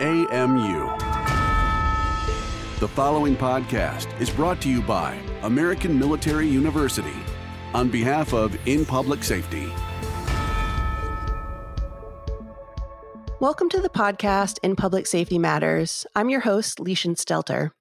AMU. 0.00 0.86
The 2.78 2.88
following 2.88 3.36
podcast 3.36 4.18
is 4.18 4.30
brought 4.30 4.58
to 4.62 4.70
you 4.70 4.80
by 4.80 5.20
American 5.42 5.98
Military 5.98 6.48
University 6.48 7.12
on 7.74 7.90
behalf 7.90 8.32
of 8.32 8.56
In 8.66 8.86
Public 8.86 9.22
Safety. 9.22 9.70
Welcome 13.40 13.68
to 13.68 13.80
the 13.82 13.90
podcast 13.90 14.58
In 14.62 14.74
Public 14.74 15.06
Safety 15.06 15.38
Matters. 15.38 16.06
I'm 16.16 16.30
your 16.30 16.40
host, 16.40 16.78
Leischen 16.78 17.14
Stelter. 17.14 17.72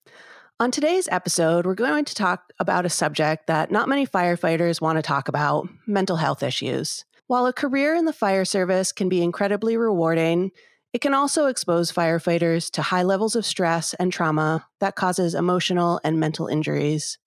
On 0.60 0.72
today's 0.72 1.08
episode, 1.14 1.66
we're 1.66 1.74
going 1.74 2.04
to 2.04 2.16
talk 2.16 2.52
about 2.60 2.86
a 2.86 2.90
subject 2.90 3.48
that 3.48 3.72
not 3.72 3.88
many 3.88 4.06
firefighters 4.06 4.82
want 4.82 4.98
to 4.98 5.02
talk 5.02 5.30
about 5.30 5.70
mental 5.88 6.18
health 6.18 6.44
issues. 6.44 7.06
While 7.28 7.46
a 7.46 7.54
career 7.54 7.96
in 7.96 8.04
the 8.04 8.12
fire 8.12 8.44
service 8.44 8.92
can 8.92 9.08
be 9.08 9.24
incredibly 9.24 9.78
rewarding, 9.78 10.52
it 10.94 11.02
can 11.02 11.14
also 11.14 11.46
expose 11.46 11.92
firefighters 11.92 12.72
to 12.72 12.82
high 12.82 13.04
levels 13.04 13.36
of 13.36 13.46
stress 13.46 13.94
and 13.96 14.12
trauma 14.12 14.68
that 14.80 14.96
causes 14.96 15.36
emotional 15.36 16.02
and 16.04 16.20
mental 16.20 16.48
injuries. 16.48 17.18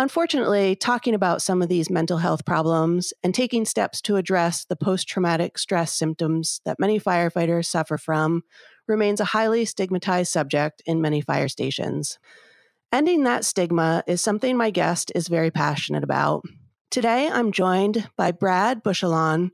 Unfortunately, 0.00 0.76
talking 0.76 1.12
about 1.12 1.42
some 1.42 1.60
of 1.60 1.68
these 1.68 1.90
mental 1.90 2.18
health 2.18 2.44
problems 2.44 3.12
and 3.24 3.34
taking 3.34 3.64
steps 3.64 4.00
to 4.02 4.14
address 4.14 4.64
the 4.64 4.76
post 4.76 5.08
traumatic 5.08 5.58
stress 5.58 5.92
symptoms 5.92 6.60
that 6.64 6.78
many 6.78 7.00
firefighters 7.00 7.66
suffer 7.66 7.98
from 7.98 8.44
remains 8.86 9.20
a 9.20 9.24
highly 9.26 9.64
stigmatized 9.64 10.30
subject 10.30 10.82
in 10.86 11.00
many 11.00 11.20
fire 11.20 11.48
stations. 11.48 12.18
Ending 12.92 13.24
that 13.24 13.44
stigma 13.44 14.04
is 14.06 14.22
something 14.22 14.56
my 14.56 14.70
guest 14.70 15.10
is 15.16 15.26
very 15.26 15.50
passionate 15.50 16.04
about. 16.04 16.44
Today, 16.90 17.28
I'm 17.28 17.52
joined 17.52 18.08
by 18.16 18.32
Brad 18.32 18.82
Buchalon, 18.82 19.50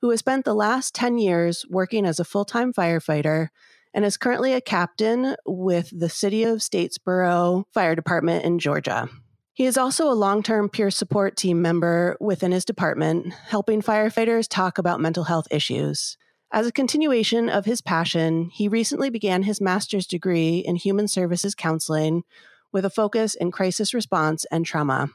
who 0.00 0.10
has 0.10 0.20
spent 0.20 0.44
the 0.44 0.54
last 0.54 0.94
10 0.94 1.18
years 1.18 1.64
working 1.68 2.04
as 2.04 2.20
a 2.20 2.24
full 2.24 2.44
time 2.44 2.72
firefighter 2.72 3.48
and 3.94 4.04
is 4.04 4.16
currently 4.16 4.52
a 4.52 4.60
captain 4.60 5.36
with 5.46 5.90
the 5.98 6.08
City 6.08 6.44
of 6.44 6.58
Statesboro 6.58 7.64
Fire 7.72 7.94
Department 7.94 8.44
in 8.44 8.58
Georgia. 8.58 9.08
He 9.54 9.64
is 9.64 9.78
also 9.78 10.10
a 10.10 10.12
long 10.12 10.42
term 10.42 10.68
peer 10.68 10.90
support 10.90 11.34
team 11.34 11.62
member 11.62 12.16
within 12.20 12.52
his 12.52 12.66
department, 12.66 13.32
helping 13.32 13.80
firefighters 13.80 14.46
talk 14.46 14.76
about 14.76 15.00
mental 15.00 15.24
health 15.24 15.48
issues. 15.50 16.18
As 16.52 16.66
a 16.66 16.72
continuation 16.72 17.48
of 17.48 17.64
his 17.64 17.80
passion, 17.80 18.50
he 18.52 18.68
recently 18.68 19.08
began 19.08 19.42
his 19.42 19.60
master's 19.60 20.06
degree 20.06 20.58
in 20.58 20.76
human 20.76 21.08
services 21.08 21.54
counseling 21.54 22.22
with 22.70 22.84
a 22.84 22.90
focus 22.90 23.34
in 23.34 23.50
crisis 23.50 23.94
response 23.94 24.44
and 24.50 24.66
trauma. 24.66 25.08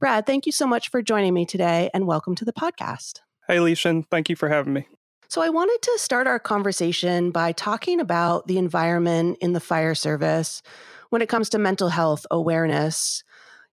Brad, 0.00 0.24
thank 0.24 0.46
you 0.46 0.52
so 0.52 0.66
much 0.66 0.90
for 0.90 1.02
joining 1.02 1.34
me 1.34 1.44
today 1.44 1.90
and 1.92 2.06
welcome 2.06 2.34
to 2.36 2.46
the 2.46 2.54
podcast. 2.54 3.20
Hey, 3.50 3.56
Leischen, 3.56 4.06
thank 4.12 4.30
you 4.30 4.36
for 4.36 4.48
having 4.48 4.72
me. 4.74 4.86
So, 5.28 5.42
I 5.42 5.48
wanted 5.48 5.82
to 5.82 5.98
start 5.98 6.28
our 6.28 6.38
conversation 6.38 7.32
by 7.32 7.50
talking 7.50 7.98
about 7.98 8.46
the 8.46 8.58
environment 8.58 9.38
in 9.40 9.54
the 9.54 9.58
fire 9.58 9.96
service 9.96 10.62
when 11.08 11.20
it 11.20 11.28
comes 11.28 11.48
to 11.48 11.58
mental 11.58 11.88
health 11.88 12.24
awareness. 12.30 13.24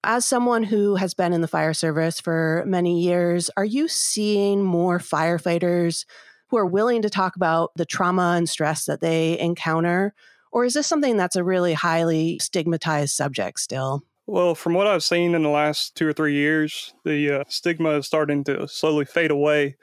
As 0.03 0.25
someone 0.25 0.63
who 0.63 0.95
has 0.95 1.13
been 1.13 1.31
in 1.31 1.41
the 1.41 1.47
fire 1.47 1.75
service 1.75 2.19
for 2.19 2.63
many 2.65 2.99
years, 2.99 3.51
are 3.55 3.63
you 3.63 3.87
seeing 3.87 4.63
more 4.63 4.97
firefighters 4.97 6.05
who 6.47 6.57
are 6.57 6.65
willing 6.65 7.03
to 7.03 7.09
talk 7.11 7.35
about 7.35 7.69
the 7.75 7.85
trauma 7.85 8.33
and 8.35 8.49
stress 8.49 8.85
that 8.85 9.01
they 9.01 9.37
encounter? 9.37 10.15
Or 10.51 10.65
is 10.65 10.73
this 10.73 10.87
something 10.87 11.17
that's 11.17 11.35
a 11.35 11.43
really 11.43 11.73
highly 11.73 12.39
stigmatized 12.39 13.15
subject 13.15 13.59
still? 13.59 14.01
Well, 14.29 14.55
from 14.55 14.73
what 14.73 14.87
I've 14.87 15.03
seen 15.03 15.33
in 15.35 15.43
the 15.43 15.49
last 15.49 15.95
two 15.95 16.05
or 16.05 16.11
three 16.11 16.33
years, 16.33 16.93
the 17.05 17.39
uh, 17.39 17.43
stigma 17.47 17.91
is 17.91 18.07
starting 18.07 18.43
to 18.43 18.67
slowly 18.67 19.05
fade 19.05 19.31
away. 19.31 19.77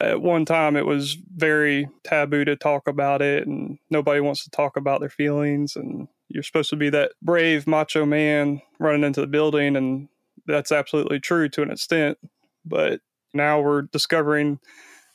At 0.00 0.20
one 0.20 0.44
time, 0.44 0.74
it 0.74 0.84
was 0.84 1.16
very 1.36 1.88
taboo 2.02 2.44
to 2.44 2.56
talk 2.56 2.88
about 2.88 3.22
it, 3.22 3.46
and 3.46 3.78
nobody 3.88 4.20
wants 4.20 4.42
to 4.44 4.50
talk 4.50 4.76
about 4.76 4.98
their 4.98 5.08
feelings. 5.08 5.76
And 5.76 6.08
you're 6.28 6.42
supposed 6.42 6.70
to 6.70 6.76
be 6.76 6.90
that 6.90 7.12
brave, 7.22 7.68
macho 7.68 8.04
man 8.04 8.62
running 8.80 9.04
into 9.04 9.20
the 9.20 9.28
building, 9.28 9.76
and 9.76 10.08
that's 10.46 10.72
absolutely 10.72 11.20
true 11.20 11.48
to 11.50 11.62
an 11.62 11.70
extent. 11.70 12.18
But 12.64 13.00
now 13.32 13.60
we're 13.60 13.82
discovering 13.82 14.58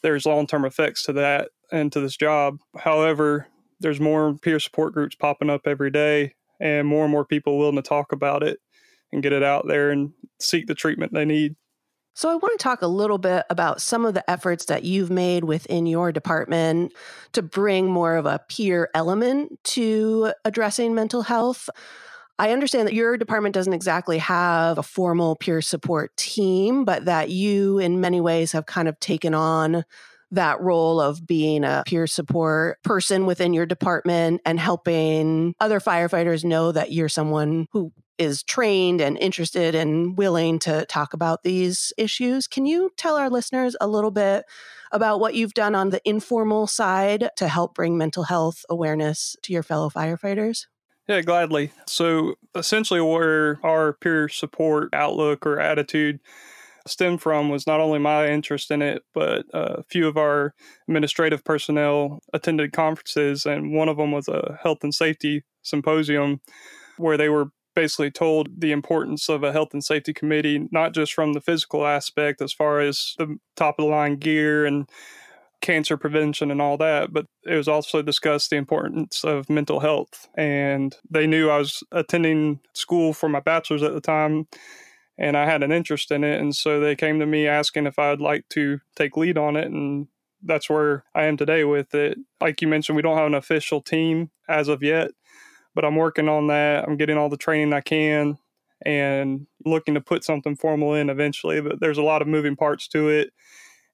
there's 0.04 0.26
long 0.26 0.48
term 0.48 0.64
effects 0.64 1.04
to 1.04 1.14
that 1.14 1.50
and 1.74 1.92
to 1.92 2.00
this 2.00 2.16
job. 2.16 2.60
However, 2.78 3.48
there's 3.82 4.00
more 4.00 4.36
peer 4.36 4.62
support 4.62 4.94
groups 4.94 5.16
popping 5.16 5.50
up 5.50 5.68
every 5.68 5.92
day 5.92 6.36
and 6.64 6.88
more 6.88 7.04
and 7.04 7.12
more 7.12 7.26
people 7.26 7.60
willing 7.60 7.76
to 7.76 7.82
talk 7.82 8.14
about 8.14 8.42
it 8.42 8.58
and 9.12 9.22
get 9.22 9.34
it 9.34 9.44
out 9.44 9.68
there 9.68 9.92
and 9.92 10.14
seek 10.40 10.66
the 10.66 10.74
treatment 10.74 11.14
they 11.14 11.26
need. 11.26 11.56
So, 12.16 12.30
I 12.30 12.36
want 12.36 12.58
to 12.58 12.64
talk 12.64 12.82
a 12.84 12.88
little 12.88 13.18
bit 13.18 13.44
about 13.50 13.82
some 13.82 14.06
of 14.06 14.14
the 14.14 14.28
efforts 14.30 14.66
that 14.66 14.84
you've 14.84 15.10
made 15.10 15.44
within 15.44 15.86
your 15.88 16.12
department 16.12 16.94
to 17.34 17.42
bring 17.42 17.88
more 17.88 18.16
of 18.16 18.26
a 18.26 18.40
peer 18.50 18.90
element 18.94 19.60
to 19.66 20.32
addressing 20.46 20.96
mental 20.96 21.24
health. 21.24 21.70
I 22.40 22.52
understand 22.52 22.88
that 22.88 22.94
your 22.94 23.18
department 23.18 23.56
doesn't 23.56 23.74
exactly 23.74 24.20
have 24.20 24.78
a 24.78 24.84
formal 24.84 25.36
peer 25.36 25.62
support 25.62 26.16
team, 26.16 26.86
but 26.86 27.06
that 27.06 27.30
you, 27.30 27.80
in 27.80 28.00
many 28.00 28.22
ways, 28.22 28.52
have 28.52 28.68
kind 28.68 28.88
of 28.88 29.00
taken 29.00 29.34
on 29.34 29.84
that 30.34 30.60
role 30.62 31.00
of 31.00 31.26
being 31.26 31.64
a 31.64 31.84
peer 31.86 32.08
support 32.08 32.82
person 32.84 33.26
within 33.26 33.54
your 33.54 33.66
department 33.66 34.42
and 34.46 34.60
helping 34.60 35.54
other 35.60 35.80
firefighters 35.80 36.44
know 36.44 36.72
that 36.72 36.92
you're 36.92 37.10
someone 37.10 37.68
who 37.72 37.92
is 38.18 38.44
trained 38.44 39.02
and 39.02 39.18
interested 39.18 39.76
and 39.76 40.18
willing 40.18 40.60
to 40.60 40.86
talk 40.86 41.14
about 41.14 41.44
these 41.44 41.94
issues. 41.98 42.48
Can 42.48 42.66
you 42.66 42.92
tell 42.98 43.16
our 43.16 43.30
listeners 43.30 43.76
a 43.82 43.88
little 43.88 44.12
bit 44.12 44.46
about 44.92 45.20
what 45.20 45.36
you've 45.36 45.54
done 45.54 45.76
on 45.76 45.90
the 45.90 46.02
informal 46.06 46.68
side 46.68 47.30
to 47.38 47.48
help 47.48 47.74
bring 47.74 47.98
mental 47.98 48.24
health 48.24 48.66
awareness 48.70 49.36
to 49.44 49.54
your 49.54 49.64
fellow 49.64 49.90
firefighters? 49.90 50.68
Yeah, 51.08 51.22
gladly. 51.22 51.72
So, 51.86 52.36
essentially, 52.56 53.02
where 53.02 53.60
our 53.62 53.94
peer 53.94 54.30
support 54.30 54.94
outlook 54.94 55.46
or 55.46 55.60
attitude 55.60 56.22
stemmed 56.88 57.22
from 57.22 57.50
was 57.50 57.66
not 57.66 57.80
only 57.80 58.00
my 58.00 58.28
interest 58.28 58.72
in 58.72 58.82
it, 58.82 59.04
but 59.14 59.46
uh, 59.54 59.76
a 59.78 59.84
few 59.84 60.08
of 60.08 60.18
our 60.18 60.54
administrative 60.88 61.44
personnel 61.44 62.20
attended 62.34 62.74
conferences, 62.74 63.46
and 63.46 63.74
one 63.74 63.90
of 63.90 63.98
them 63.98 64.12
was 64.12 64.28
a 64.28 64.58
health 64.62 64.80
and 64.84 64.94
safety 64.94 65.44
symposium 65.62 66.42
where 66.98 67.18
they 67.18 67.30
were 67.30 67.48
basically 67.76 68.12
told 68.12 68.50
the 68.60 68.72
importance 68.72 69.30
of 69.30 69.44
a 69.44 69.52
health 69.52 69.70
and 69.74 69.84
safety 69.84 70.14
committee, 70.14 70.68
not 70.72 70.94
just 70.94 71.14
from 71.14 71.34
the 71.34 71.42
physical 71.42 71.88
aspect 71.88 72.42
as 72.42 72.54
far 72.54 72.80
as 72.80 73.16
the 73.18 73.38
top 73.56 73.80
of 73.80 73.86
the 73.86 73.92
line 73.92 74.18
gear 74.18 74.66
and 74.66 74.88
cancer 75.62 75.96
prevention 75.96 76.52
and 76.52 76.62
all 76.62 76.78
that, 76.78 77.14
but 77.14 77.26
it 77.46 77.56
was 77.56 77.70
also 77.70 78.02
discussed 78.02 78.50
the 78.50 78.58
importance 78.58 79.24
of 79.24 79.50
mental 79.50 79.80
health. 79.80 80.28
And 80.36 80.96
they 81.10 81.26
knew 81.26 81.50
I 81.50 81.58
was 81.58 81.82
attending 81.92 82.60
school 82.74 83.14
for 83.14 83.30
my 83.30 83.40
bachelor's 83.40 83.82
at 83.82 83.94
the 83.94 84.02
time 84.02 84.48
and 85.18 85.38
I 85.38 85.46
had 85.46 85.64
an 85.64 85.72
interest 85.72 86.12
in 86.12 86.24
it. 86.24 86.40
And 86.40 86.56
so 86.56 86.80
they 86.80 86.96
came 86.96 87.20
to 87.20 87.26
me 87.26 87.48
asking 87.48 87.86
if 87.86 88.00
I'd 88.00 88.22
like 88.22 88.48
to 88.50 88.80
take 88.96 89.18
lead 89.18 89.38
on 89.38 89.56
it. 89.56 89.66
And 89.66 90.08
that's 90.42 90.70
where 90.70 91.06
I 91.14 91.24
am 91.24 91.38
today 91.38 91.64
with 91.64 91.94
it. 91.94 92.18
Like 92.42 92.62
you 92.62 92.68
mentioned, 92.68 92.96
we 92.96 93.02
don't 93.02 93.18
have 93.18 93.28
an 93.28 93.36
official 93.36 93.82
team 93.82 94.32
as 94.50 94.68
of 94.68 94.84
yet, 94.84 95.12
but 95.76 95.86
I'm 95.86 95.96
working 95.96 96.30
on 96.30 96.48
that. 96.48 96.86
I'm 96.86 96.98
getting 96.98 97.18
all 97.18 97.30
the 97.30 97.38
training 97.38 97.74
I 97.74 97.82
can 97.82 98.38
and 98.86 99.48
looking 99.66 99.94
to 99.94 100.02
put 100.02 100.24
something 100.24 100.56
formal 100.56 100.94
in 100.94 101.10
eventually. 101.10 101.62
But 101.62 101.80
there's 101.80 101.98
a 101.98 102.04
lot 102.04 102.22
of 102.22 102.28
moving 102.28 102.56
parts 102.56 102.88
to 102.90 103.10
it. 103.10 103.32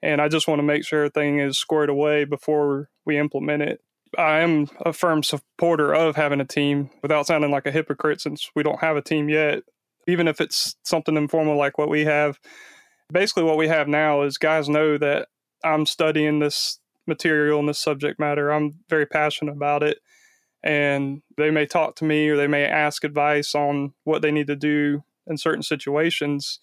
And 0.02 0.22
I 0.22 0.30
just 0.30 0.48
want 0.48 0.60
to 0.60 0.64
make 0.64 0.86
sure 0.86 1.00
everything 1.06 1.40
is 1.40 1.58
squared 1.58 1.90
away 1.90 2.24
before 2.24 2.90
we 3.06 3.18
implement 3.18 3.64
it. 3.64 3.82
I 4.18 4.40
am 4.40 4.68
a 4.84 4.94
firm 4.94 5.22
supporter 5.22 5.94
of 5.94 6.16
having 6.16 6.40
a 6.40 6.46
team 6.46 6.90
without 7.04 7.28
sounding 7.28 7.52
like 7.52 7.68
a 7.68 7.72
hypocrite 7.72 8.22
since 8.22 8.50
we 8.56 8.64
don't 8.64 8.80
have 8.80 8.96
a 8.96 9.04
team 9.04 9.30
yet 9.30 9.64
even 10.10 10.28
if 10.28 10.42
it's 10.42 10.76
something 10.84 11.16
informal 11.16 11.58
like 11.58 11.78
what 11.78 11.90
we 11.90 12.06
have. 12.06 12.40
Basically, 13.12 13.44
what 13.44 13.58
we 13.58 13.68
have 13.68 13.88
now 13.88 14.24
is 14.24 14.38
guys 14.38 14.68
know 14.68 14.98
that 14.98 15.28
I'm 15.64 15.86
studying 15.86 16.40
this 16.40 16.80
material 17.08 17.60
and 17.60 17.70
this 17.70 17.80
subject 17.80 18.20
matter. 18.20 18.52
I'm 18.52 18.76
very 18.90 19.06
passionate 19.06 19.54
about 19.54 19.84
it. 19.84 20.00
And 20.64 21.22
they 21.38 21.52
may 21.52 21.66
talk 21.66 21.96
to 21.98 22.06
me 22.06 22.30
or 22.30 22.36
they 22.36 22.48
may 22.48 22.66
ask 22.66 23.04
advice 23.04 23.56
on 23.56 23.94
what 24.04 24.22
they 24.22 24.32
need 24.32 24.48
to 24.48 24.56
do 24.56 25.04
in 25.28 25.38
certain 25.38 25.64
situations. 25.64 26.60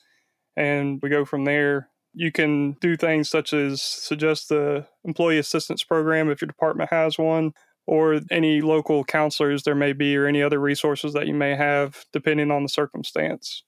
And 0.57 1.01
we 1.03 1.09
go 1.09 1.25
from 1.25 1.45
there. 1.45 1.89
You 2.13 2.33
can 2.33 2.73
do 2.81 2.97
things 2.97 3.29
such 3.29 3.53
as 3.53 3.83
suggest 3.83 4.49
the 4.49 4.87
employee 5.05 5.39
assistance 5.39 5.85
program 5.85 6.31
if 6.31 6.41
your 6.41 6.47
department 6.47 6.91
has 6.91 7.19
one, 7.19 7.53
or 7.87 8.21
any 8.31 8.61
local 8.61 9.05
counselors 9.05 9.63
there 9.63 9.75
may 9.75 9.93
be, 9.93 10.17
or 10.17 10.27
any 10.27 10.43
other 10.43 10.59
resources 10.59 11.13
that 11.13 11.27
you 11.27 11.35
may 11.35 11.55
have, 11.55 12.05
depending 12.13 12.51
on 12.51 12.63
the 12.63 12.69
circumstance. 12.69 13.63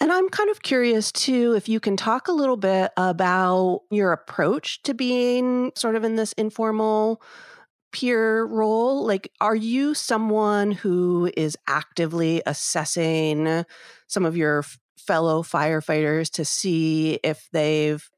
And 0.00 0.12
I'm 0.12 0.28
kind 0.28 0.50
of 0.50 0.62
curious 0.62 1.12
too 1.12 1.54
if 1.54 1.68
you 1.68 1.78
can 1.78 1.96
talk 1.96 2.26
a 2.26 2.32
little 2.32 2.56
bit 2.56 2.90
about 2.96 3.82
your 3.90 4.12
approach 4.12 4.82
to 4.82 4.92
being 4.92 5.70
sort 5.76 5.94
of 5.94 6.02
in 6.04 6.16
this 6.16 6.32
informal 6.32 7.22
peer 7.92 8.44
role. 8.44 9.06
Like, 9.06 9.30
are 9.40 9.54
you 9.54 9.94
someone 9.94 10.72
who 10.72 11.30
is 11.36 11.56
actively 11.68 12.42
assessing 12.44 13.64
some 14.08 14.24
of 14.24 14.36
your 14.36 14.64
fellow 14.98 15.42
firefighters 15.42 16.28
to 16.32 16.44
see 16.44 17.20
if 17.22 17.48
they've 17.52 18.10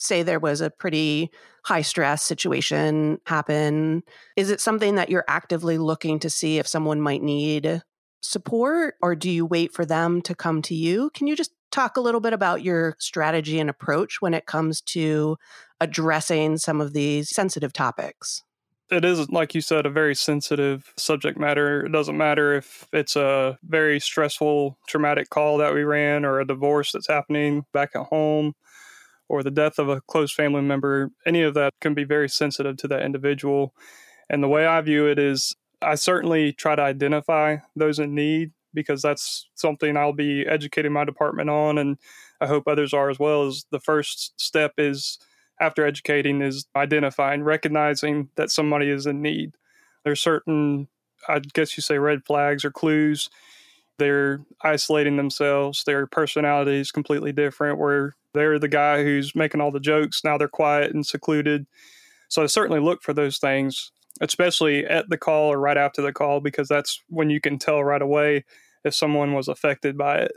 say 0.00 0.22
there 0.22 0.40
was 0.40 0.60
a 0.60 0.70
pretty 0.70 1.30
high 1.64 1.82
stress 1.82 2.22
situation 2.22 3.20
happen, 3.26 4.02
is 4.36 4.50
it 4.50 4.60
something 4.60 4.94
that 4.94 5.10
you're 5.10 5.24
actively 5.28 5.78
looking 5.78 6.18
to 6.20 6.30
see 6.30 6.58
if 6.58 6.66
someone 6.66 7.00
might 7.00 7.22
need 7.22 7.82
support 8.22 8.94
or 9.00 9.14
do 9.14 9.30
you 9.30 9.46
wait 9.46 9.72
for 9.72 9.84
them 9.84 10.20
to 10.22 10.34
come 10.34 10.62
to 10.62 10.74
you? 10.74 11.10
Can 11.14 11.26
you 11.26 11.36
just 11.36 11.52
talk 11.70 11.96
a 11.96 12.00
little 12.00 12.20
bit 12.20 12.32
about 12.32 12.62
your 12.62 12.96
strategy 12.98 13.58
and 13.58 13.70
approach 13.70 14.20
when 14.20 14.34
it 14.34 14.46
comes 14.46 14.80
to 14.80 15.36
addressing 15.80 16.58
some 16.58 16.80
of 16.80 16.92
these 16.92 17.30
sensitive 17.30 17.72
topics? 17.72 18.42
it 18.90 19.04
is 19.04 19.30
like 19.30 19.54
you 19.54 19.60
said 19.60 19.86
a 19.86 19.90
very 19.90 20.14
sensitive 20.14 20.92
subject 20.96 21.38
matter 21.38 21.86
it 21.86 21.92
doesn't 21.92 22.16
matter 22.16 22.54
if 22.54 22.86
it's 22.92 23.16
a 23.16 23.58
very 23.62 24.00
stressful 24.00 24.76
traumatic 24.88 25.30
call 25.30 25.58
that 25.58 25.72
we 25.72 25.82
ran 25.82 26.24
or 26.24 26.40
a 26.40 26.46
divorce 26.46 26.92
that's 26.92 27.08
happening 27.08 27.64
back 27.72 27.90
at 27.94 28.06
home 28.06 28.54
or 29.30 29.42
the 29.42 29.50
death 29.50 29.78
of 29.78 29.88
a 29.88 30.00
close 30.02 30.32
family 30.32 30.62
member 30.62 31.10
any 31.26 31.42
of 31.42 31.54
that 31.54 31.72
can 31.80 31.94
be 31.94 32.04
very 32.04 32.28
sensitive 32.28 32.76
to 32.76 32.88
that 32.88 33.02
individual 33.02 33.74
and 34.28 34.42
the 34.42 34.48
way 34.48 34.66
i 34.66 34.80
view 34.80 35.06
it 35.06 35.18
is 35.18 35.56
i 35.82 35.94
certainly 35.94 36.52
try 36.52 36.74
to 36.74 36.82
identify 36.82 37.56
those 37.76 37.98
in 37.98 38.14
need 38.14 38.52
because 38.74 39.02
that's 39.02 39.48
something 39.54 39.96
i'll 39.96 40.12
be 40.12 40.46
educating 40.46 40.92
my 40.92 41.04
department 41.04 41.50
on 41.50 41.78
and 41.78 41.96
i 42.40 42.46
hope 42.46 42.66
others 42.66 42.92
are 42.92 43.10
as 43.10 43.18
well 43.18 43.46
as 43.46 43.64
the 43.70 43.80
first 43.80 44.32
step 44.40 44.74
is 44.78 45.18
after 45.60 45.84
educating 45.86 46.40
is 46.40 46.66
identifying, 46.74 47.42
recognizing 47.44 48.30
that 48.36 48.50
somebody 48.50 48.88
is 48.88 49.06
in 49.06 49.20
need. 49.20 49.52
There's 50.04 50.20
certain, 50.20 50.88
I 51.28 51.40
guess 51.40 51.76
you 51.76 51.82
say, 51.82 51.98
red 51.98 52.24
flags 52.26 52.64
or 52.64 52.70
clues. 52.70 53.28
They're 53.98 54.40
isolating 54.64 55.18
themselves. 55.18 55.84
Their 55.84 56.06
personality 56.06 56.80
is 56.80 56.90
completely 56.90 57.32
different, 57.32 57.78
where 57.78 58.16
they're 58.34 58.58
the 58.58 58.68
guy 58.68 59.02
who's 59.02 59.34
making 59.34 59.60
all 59.60 59.70
the 59.70 59.80
jokes. 59.80 60.22
Now 60.24 60.38
they're 60.38 60.48
quiet 60.48 60.92
and 60.92 61.04
secluded. 61.06 61.66
So 62.28 62.42
I 62.42 62.46
certainly 62.46 62.80
look 62.80 63.02
for 63.02 63.12
those 63.12 63.38
things, 63.38 63.90
especially 64.20 64.86
at 64.86 65.08
the 65.08 65.18
call 65.18 65.52
or 65.52 65.58
right 65.58 65.76
after 65.76 66.02
the 66.02 66.12
call, 66.12 66.40
because 66.40 66.68
that's 66.68 67.02
when 67.08 67.30
you 67.30 67.40
can 67.40 67.58
tell 67.58 67.82
right 67.82 68.02
away 68.02 68.44
if 68.84 68.94
someone 68.94 69.34
was 69.34 69.48
affected 69.48 69.98
by 69.98 70.18
it. 70.18 70.32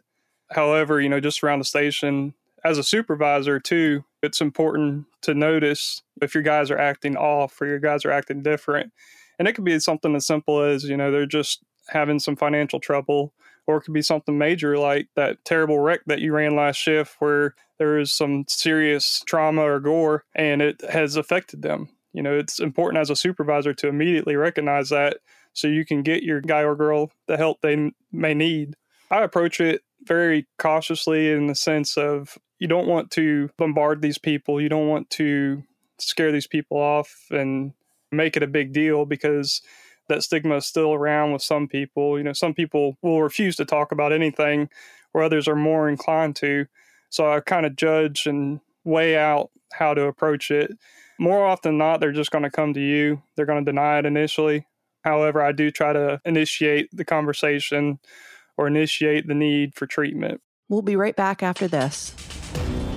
However, 0.52 1.00
you 1.00 1.10
know, 1.10 1.20
just 1.20 1.44
around 1.44 1.60
the 1.60 1.66
station, 1.66 2.34
as 2.64 2.78
a 2.78 2.84
supervisor 2.84 3.60
too, 3.60 4.04
it's 4.22 4.42
important 4.42 5.06
to 5.22 5.34
notice 5.34 6.02
if 6.22 6.34
your 6.34 6.44
guys 6.44 6.72
are 6.72 6.78
acting 6.78 7.16
off 7.18 7.62
or 7.62 7.68
your 7.68 7.80
guys 7.80 8.06
are 8.06 8.12
acting 8.12 8.42
different. 8.42 8.92
And 9.38 9.48
it 9.48 9.54
could 9.54 9.66
be 9.66 9.78
something 9.80 10.16
as 10.16 10.26
simple 10.26 10.62
as, 10.62 10.84
you 10.84 10.96
know, 10.96 11.12
they're 11.12 11.26
just 11.26 11.64
having 11.90 12.20
some 12.20 12.36
financial 12.36 12.80
trouble, 12.80 13.34
or 13.68 13.78
it 13.78 13.82
could 13.82 13.94
be 13.94 14.02
something 14.02 14.38
major 14.38 14.78
like 14.78 15.10
that 15.16 15.44
terrible 15.44 15.80
wreck 15.80 16.02
that 16.08 16.20
you 16.20 16.34
ran 16.34 16.56
last 16.56 16.78
shift 16.78 17.16
where 17.20 17.56
there 17.84 18.00
is 18.00 18.14
some 18.14 18.46
serious 18.48 19.22
trauma 19.26 19.62
or 19.62 19.82
gore 19.82 20.24
and 20.34 20.62
it 20.62 20.80
has 20.90 21.18
affected 21.18 21.62
them. 21.62 21.90
You 22.14 22.24
know, 22.24 22.34
it's 22.34 22.62
important 22.62 23.02
as 23.02 23.10
a 23.10 23.16
supervisor 23.16 23.74
to 23.74 23.90
immediately 23.90 24.38
recognize 24.38 24.88
that 24.90 25.18
so 25.52 25.68
you 25.68 25.86
can 25.86 26.02
get 26.02 26.24
your 26.24 26.40
guy 26.40 26.62
or 26.62 26.78
girl 26.78 27.12
the 27.28 27.36
help 27.36 27.60
they 27.60 27.92
may 28.10 28.34
need. 28.34 28.76
I 29.12 29.24
approach 29.24 29.60
it 29.60 29.82
very 30.06 30.48
cautiously 30.58 31.30
in 31.30 31.48
the 31.48 31.56
sense 31.56 31.98
of 31.98 32.38
you 32.58 32.70
don't 32.70 32.88
want 32.88 33.12
to 33.12 33.50
bombard 33.58 34.02
these 34.02 34.18
people. 34.18 34.62
You 34.62 34.70
don't 34.70 34.88
want 34.88 35.10
to 35.12 35.62
scare 36.00 36.32
these 36.32 36.48
people 36.48 36.78
off 36.78 37.26
and 37.32 37.74
make 38.14 38.38
it 38.38 38.44
a 38.44 38.48
big 38.48 38.72
deal 38.72 39.06
because 39.06 39.62
that 40.08 40.24
stigma 40.24 40.56
is 40.56 40.66
still 40.66 40.94
around 40.94 41.34
with 41.34 41.42
some 41.42 41.68
people. 41.68 42.18
You 42.18 42.24
know, 42.24 42.34
some 42.34 42.54
people 42.54 42.96
will 43.02 43.22
refuse 43.22 43.58
to 43.58 43.66
talk 43.66 43.92
about 43.92 44.14
anything 44.14 44.70
where 45.12 45.26
others 45.26 45.50
are 45.50 45.56
more 45.56 45.90
inclined 45.90 46.38
to. 46.38 46.66
So 47.14 47.32
I 47.32 47.42
kind 47.42 47.68
of 47.68 47.76
judge 47.76 48.26
and 48.26 48.60
weigh 48.84 49.16
out 49.16 49.52
how 49.72 49.94
to 49.94 50.06
approach 50.06 50.50
it. 50.50 50.72
More 51.20 51.46
often 51.46 51.74
than 51.74 51.78
not, 51.78 52.00
they're 52.00 52.12
just 52.12 52.32
going 52.32 52.44
to 52.44 52.50
come 52.50 52.74
to 52.74 52.82
you. 52.82 53.22
They're 53.36 53.46
going 53.46 53.64
to 53.64 53.72
deny 53.72 54.00
it 54.00 54.08
initially. 54.08 54.66
However, 55.04 55.40
I 55.40 55.52
do 55.52 55.70
try 55.70 55.94
to 55.94 56.20
initiate 56.26 56.90
the 56.92 57.06
conversation 57.06 58.00
or 58.58 58.66
initiate 58.66 59.28
the 59.28 59.36
need 59.36 59.76
for 59.76 59.86
treatment. 59.86 60.42
We'll 60.70 60.82
be 60.82 60.96
right 60.96 61.16
back 61.16 61.44
after 61.44 61.68
this. 61.68 62.16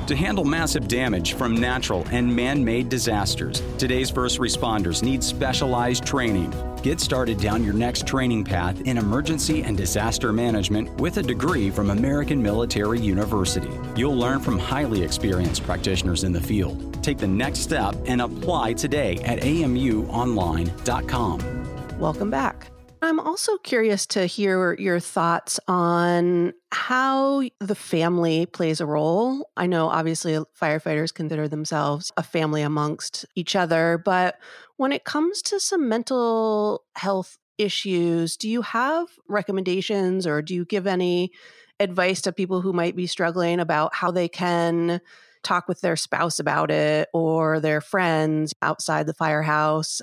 To 0.06 0.16
handle 0.16 0.46
massive 0.46 0.88
damage 0.88 1.34
from 1.34 1.54
natural 1.54 2.06
and 2.10 2.34
man 2.34 2.64
made 2.64 2.88
disasters, 2.88 3.62
today's 3.76 4.08
first 4.08 4.38
responders 4.38 5.02
need 5.02 5.22
specialized 5.22 6.06
training. 6.06 6.54
Get 6.86 7.00
started 7.00 7.40
down 7.40 7.64
your 7.64 7.74
next 7.74 8.06
training 8.06 8.44
path 8.44 8.80
in 8.82 8.96
emergency 8.96 9.64
and 9.64 9.76
disaster 9.76 10.32
management 10.32 10.88
with 11.00 11.16
a 11.16 11.22
degree 11.22 11.68
from 11.68 11.90
American 11.90 12.40
Military 12.40 13.00
University. 13.00 13.72
You'll 13.96 14.16
learn 14.16 14.38
from 14.38 14.56
highly 14.56 15.02
experienced 15.02 15.64
practitioners 15.64 16.22
in 16.22 16.32
the 16.32 16.40
field. 16.40 17.02
Take 17.02 17.18
the 17.18 17.26
next 17.26 17.58
step 17.58 17.96
and 18.06 18.22
apply 18.22 18.74
today 18.74 19.16
at 19.24 19.40
amuonline.com. 19.40 21.98
Welcome 21.98 22.30
back. 22.30 22.70
I'm 23.02 23.20
also 23.20 23.58
curious 23.58 24.06
to 24.06 24.26
hear 24.26 24.74
your 24.74 25.00
thoughts 25.00 25.60
on 25.68 26.54
how 26.72 27.42
the 27.60 27.74
family 27.74 28.46
plays 28.46 28.80
a 28.80 28.86
role. 28.86 29.50
I 29.56 29.66
know 29.66 29.88
obviously 29.88 30.32
firefighters 30.58 31.12
consider 31.12 31.46
themselves 31.46 32.10
a 32.16 32.22
family 32.22 32.62
amongst 32.62 33.26
each 33.34 33.54
other, 33.54 34.00
but 34.02 34.38
when 34.76 34.92
it 34.92 35.04
comes 35.04 35.42
to 35.42 35.60
some 35.60 35.88
mental 35.88 36.84
health 36.96 37.38
issues, 37.58 38.36
do 38.36 38.48
you 38.48 38.62
have 38.62 39.08
recommendations 39.28 40.26
or 40.26 40.40
do 40.40 40.54
you 40.54 40.64
give 40.64 40.86
any 40.86 41.32
advice 41.78 42.22
to 42.22 42.32
people 42.32 42.62
who 42.62 42.72
might 42.72 42.96
be 42.96 43.06
struggling 43.06 43.60
about 43.60 43.94
how 43.94 44.10
they 44.10 44.28
can 44.28 45.00
talk 45.42 45.68
with 45.68 45.80
their 45.82 45.96
spouse 45.96 46.38
about 46.38 46.70
it 46.70 47.08
or 47.12 47.60
their 47.60 47.80
friends 47.82 48.54
outside 48.62 49.06
the 49.06 49.14
firehouse? 49.14 50.00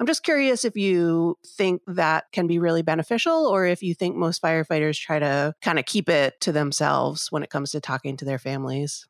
I'm 0.00 0.06
just 0.06 0.22
curious 0.22 0.64
if 0.64 0.76
you 0.76 1.36
think 1.46 1.82
that 1.86 2.24
can 2.32 2.46
be 2.46 2.58
really 2.58 2.80
beneficial 2.80 3.46
or 3.46 3.66
if 3.66 3.82
you 3.82 3.94
think 3.94 4.16
most 4.16 4.40
firefighters 4.40 4.98
try 4.98 5.18
to 5.18 5.54
kind 5.60 5.78
of 5.78 5.84
keep 5.84 6.08
it 6.08 6.40
to 6.40 6.52
themselves 6.52 7.30
when 7.30 7.42
it 7.42 7.50
comes 7.50 7.72
to 7.72 7.80
talking 7.80 8.16
to 8.16 8.24
their 8.24 8.38
families. 8.38 9.06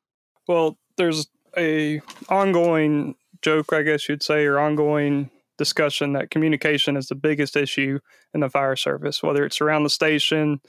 Well, 0.49 0.79
there's 0.97 1.29
a 1.57 2.01
ongoing 2.29 3.15
joke, 3.41 3.73
I 3.73 3.83
guess 3.83 4.09
you'd 4.09 4.25
say, 4.25 4.45
or 4.47 4.59
ongoing 4.59 5.31
discussion 5.59 6.15
that 6.15 6.31
communication 6.31 6.97
is 6.97 7.07
the 7.07 7.15
biggest 7.15 7.55
issue 7.55 8.01
in 8.35 8.41
the 8.41 8.51
fire 8.51 8.75
service, 8.75 9.23
whether 9.23 9.45
it's 9.45 9.61
around 9.61 9.85
the 9.85 9.91
station, 9.91 10.61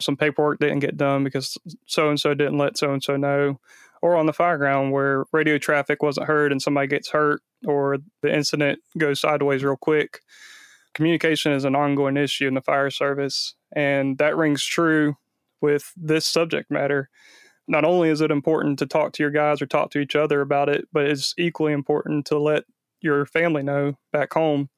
some 0.00 0.16
paperwork 0.16 0.58
didn't 0.58 0.78
get 0.78 0.96
done 0.96 1.22
because 1.22 1.58
so 1.84 2.08
and 2.08 2.18
so 2.18 2.32
didn't 2.32 2.56
let 2.56 2.78
so 2.78 2.92
and 2.92 3.02
so 3.02 3.16
know, 3.16 3.60
or 4.02 4.16
on 4.16 4.26
the 4.26 4.32
fire 4.32 4.58
ground 4.58 4.92
where 4.92 5.24
radio 5.32 5.58
traffic 5.58 6.02
wasn't 6.02 6.26
heard 6.26 6.52
and 6.52 6.62
somebody 6.62 6.86
gets 6.86 7.10
hurt 7.10 7.42
or 7.66 7.98
the 8.22 8.34
incident 8.34 8.80
goes 8.98 9.20
sideways 9.20 9.62
real 9.62 9.76
quick. 9.76 10.20
Communication 10.94 11.52
is 11.52 11.64
an 11.64 11.76
ongoing 11.76 12.16
issue 12.16 12.48
in 12.48 12.54
the 12.54 12.60
fire 12.60 12.90
service, 12.90 13.54
and 13.74 14.18
that 14.18 14.36
rings 14.36 14.64
true 14.64 15.16
with 15.60 15.92
this 15.96 16.26
subject 16.26 16.70
matter. 16.70 17.08
Not 17.68 17.84
only 17.84 18.08
is 18.08 18.20
it 18.20 18.32
important 18.32 18.78
to 18.80 18.86
talk 18.86 19.12
to 19.12 19.22
your 19.22 19.30
guys 19.30 19.62
or 19.62 19.66
talk 19.66 19.90
to 19.92 20.00
each 20.00 20.16
other 20.16 20.40
about 20.40 20.68
it, 20.68 20.88
but 20.92 21.06
it's 21.06 21.34
equally 21.38 21.72
important 21.72 22.26
to 22.26 22.38
let 22.38 22.64
your 23.00 23.24
family 23.24 23.62
know 23.62 23.94
back 24.12 24.32
home 24.32 24.68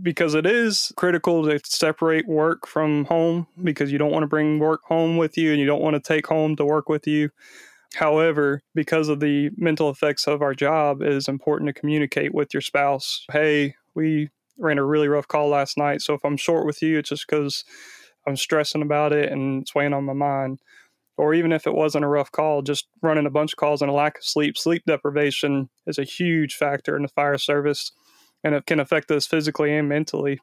because 0.00 0.34
it 0.34 0.46
is 0.46 0.92
critical 0.96 1.44
to 1.44 1.60
separate 1.64 2.28
work 2.28 2.66
from 2.66 3.04
home 3.06 3.46
because 3.64 3.90
you 3.90 3.98
don't 3.98 4.12
want 4.12 4.22
to 4.22 4.28
bring 4.28 4.58
work 4.58 4.82
home 4.84 5.16
with 5.16 5.36
you 5.36 5.50
and 5.50 5.60
you 5.60 5.66
don't 5.66 5.82
want 5.82 5.94
to 5.94 6.00
take 6.00 6.26
home 6.26 6.54
to 6.56 6.64
work 6.64 6.88
with 6.88 7.06
you. 7.06 7.30
However, 7.94 8.62
because 8.74 9.08
of 9.08 9.20
the 9.20 9.50
mental 9.56 9.90
effects 9.90 10.26
of 10.26 10.42
our 10.42 10.54
job, 10.54 11.00
it 11.02 11.12
is 11.12 11.28
important 11.28 11.68
to 11.68 11.80
communicate 11.80 12.34
with 12.34 12.52
your 12.52 12.60
spouse. 12.60 13.24
Hey, 13.32 13.74
we 13.94 14.28
ran 14.58 14.78
a 14.78 14.84
really 14.84 15.08
rough 15.08 15.28
call 15.28 15.48
last 15.48 15.78
night. 15.78 16.02
So 16.02 16.14
if 16.14 16.24
I'm 16.24 16.36
short 16.36 16.66
with 16.66 16.82
you, 16.82 16.98
it's 16.98 17.08
just 17.08 17.26
because 17.26 17.64
I'm 18.26 18.36
stressing 18.36 18.82
about 18.82 19.12
it 19.12 19.32
and 19.32 19.62
it's 19.62 19.74
weighing 19.74 19.94
on 19.94 20.04
my 20.04 20.12
mind. 20.12 20.60
Or 21.16 21.34
even 21.34 21.50
if 21.50 21.66
it 21.66 21.74
wasn't 21.74 22.04
a 22.04 22.08
rough 22.08 22.30
call, 22.30 22.62
just 22.62 22.86
running 23.02 23.26
a 23.26 23.30
bunch 23.30 23.52
of 23.52 23.56
calls 23.56 23.82
and 23.82 23.90
a 23.90 23.94
lack 23.94 24.18
of 24.18 24.24
sleep. 24.24 24.56
Sleep 24.56 24.82
deprivation 24.86 25.68
is 25.86 25.98
a 25.98 26.04
huge 26.04 26.54
factor 26.54 26.94
in 26.94 27.02
the 27.02 27.08
fire 27.08 27.38
service 27.38 27.90
and 28.44 28.54
it 28.54 28.66
can 28.66 28.78
affect 28.78 29.10
us 29.10 29.26
physically 29.26 29.74
and 29.74 29.88
mentally, 29.88 30.38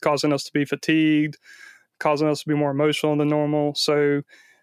causing 0.00 0.32
us 0.32 0.44
to 0.44 0.52
be 0.52 0.64
fatigued, 0.64 1.36
causing 2.00 2.28
us 2.28 2.40
to 2.40 2.48
be 2.48 2.56
more 2.56 2.72
emotional 2.72 3.16
than 3.16 3.28
normal. 3.28 3.74
So 3.76 4.22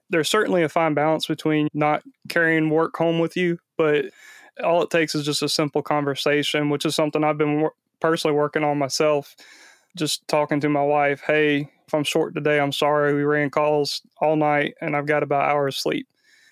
there's 0.09 0.29
certainly 0.29 0.63
a 0.63 0.69
fine 0.69 0.93
balance 0.93 1.25
between 1.25 1.67
not 1.73 2.03
carrying 2.29 2.69
work 2.69 2.95
home 2.95 3.19
with 3.19 3.35
you, 3.35 3.59
but 3.77 4.05
all 4.63 4.83
it 4.83 4.89
takes 4.89 5.15
is 5.15 5.25
just 5.25 5.41
a 5.41 5.49
simple 5.49 5.81
conversation, 5.81 6.69
which 6.69 6.85
is 6.85 6.95
something 6.95 7.23
I've 7.23 7.37
been 7.37 7.61
wor- 7.61 7.73
personally 7.99 8.35
working 8.35 8.63
on 8.63 8.77
myself. 8.77 9.35
Just 9.95 10.27
talking 10.27 10.59
to 10.59 10.69
my 10.69 10.83
wife, 10.83 11.21
hey, 11.25 11.69
if 11.87 11.93
I'm 11.93 12.03
short 12.03 12.33
today, 12.33 12.59
I'm 12.59 12.71
sorry. 12.71 13.13
We 13.13 13.23
ran 13.23 13.49
calls 13.49 14.01
all 14.19 14.35
night 14.35 14.75
and 14.81 14.95
I've 14.95 15.05
got 15.05 15.23
about 15.23 15.45
an 15.45 15.51
hour 15.51 15.67
of 15.67 15.75
sleep. 15.75 16.07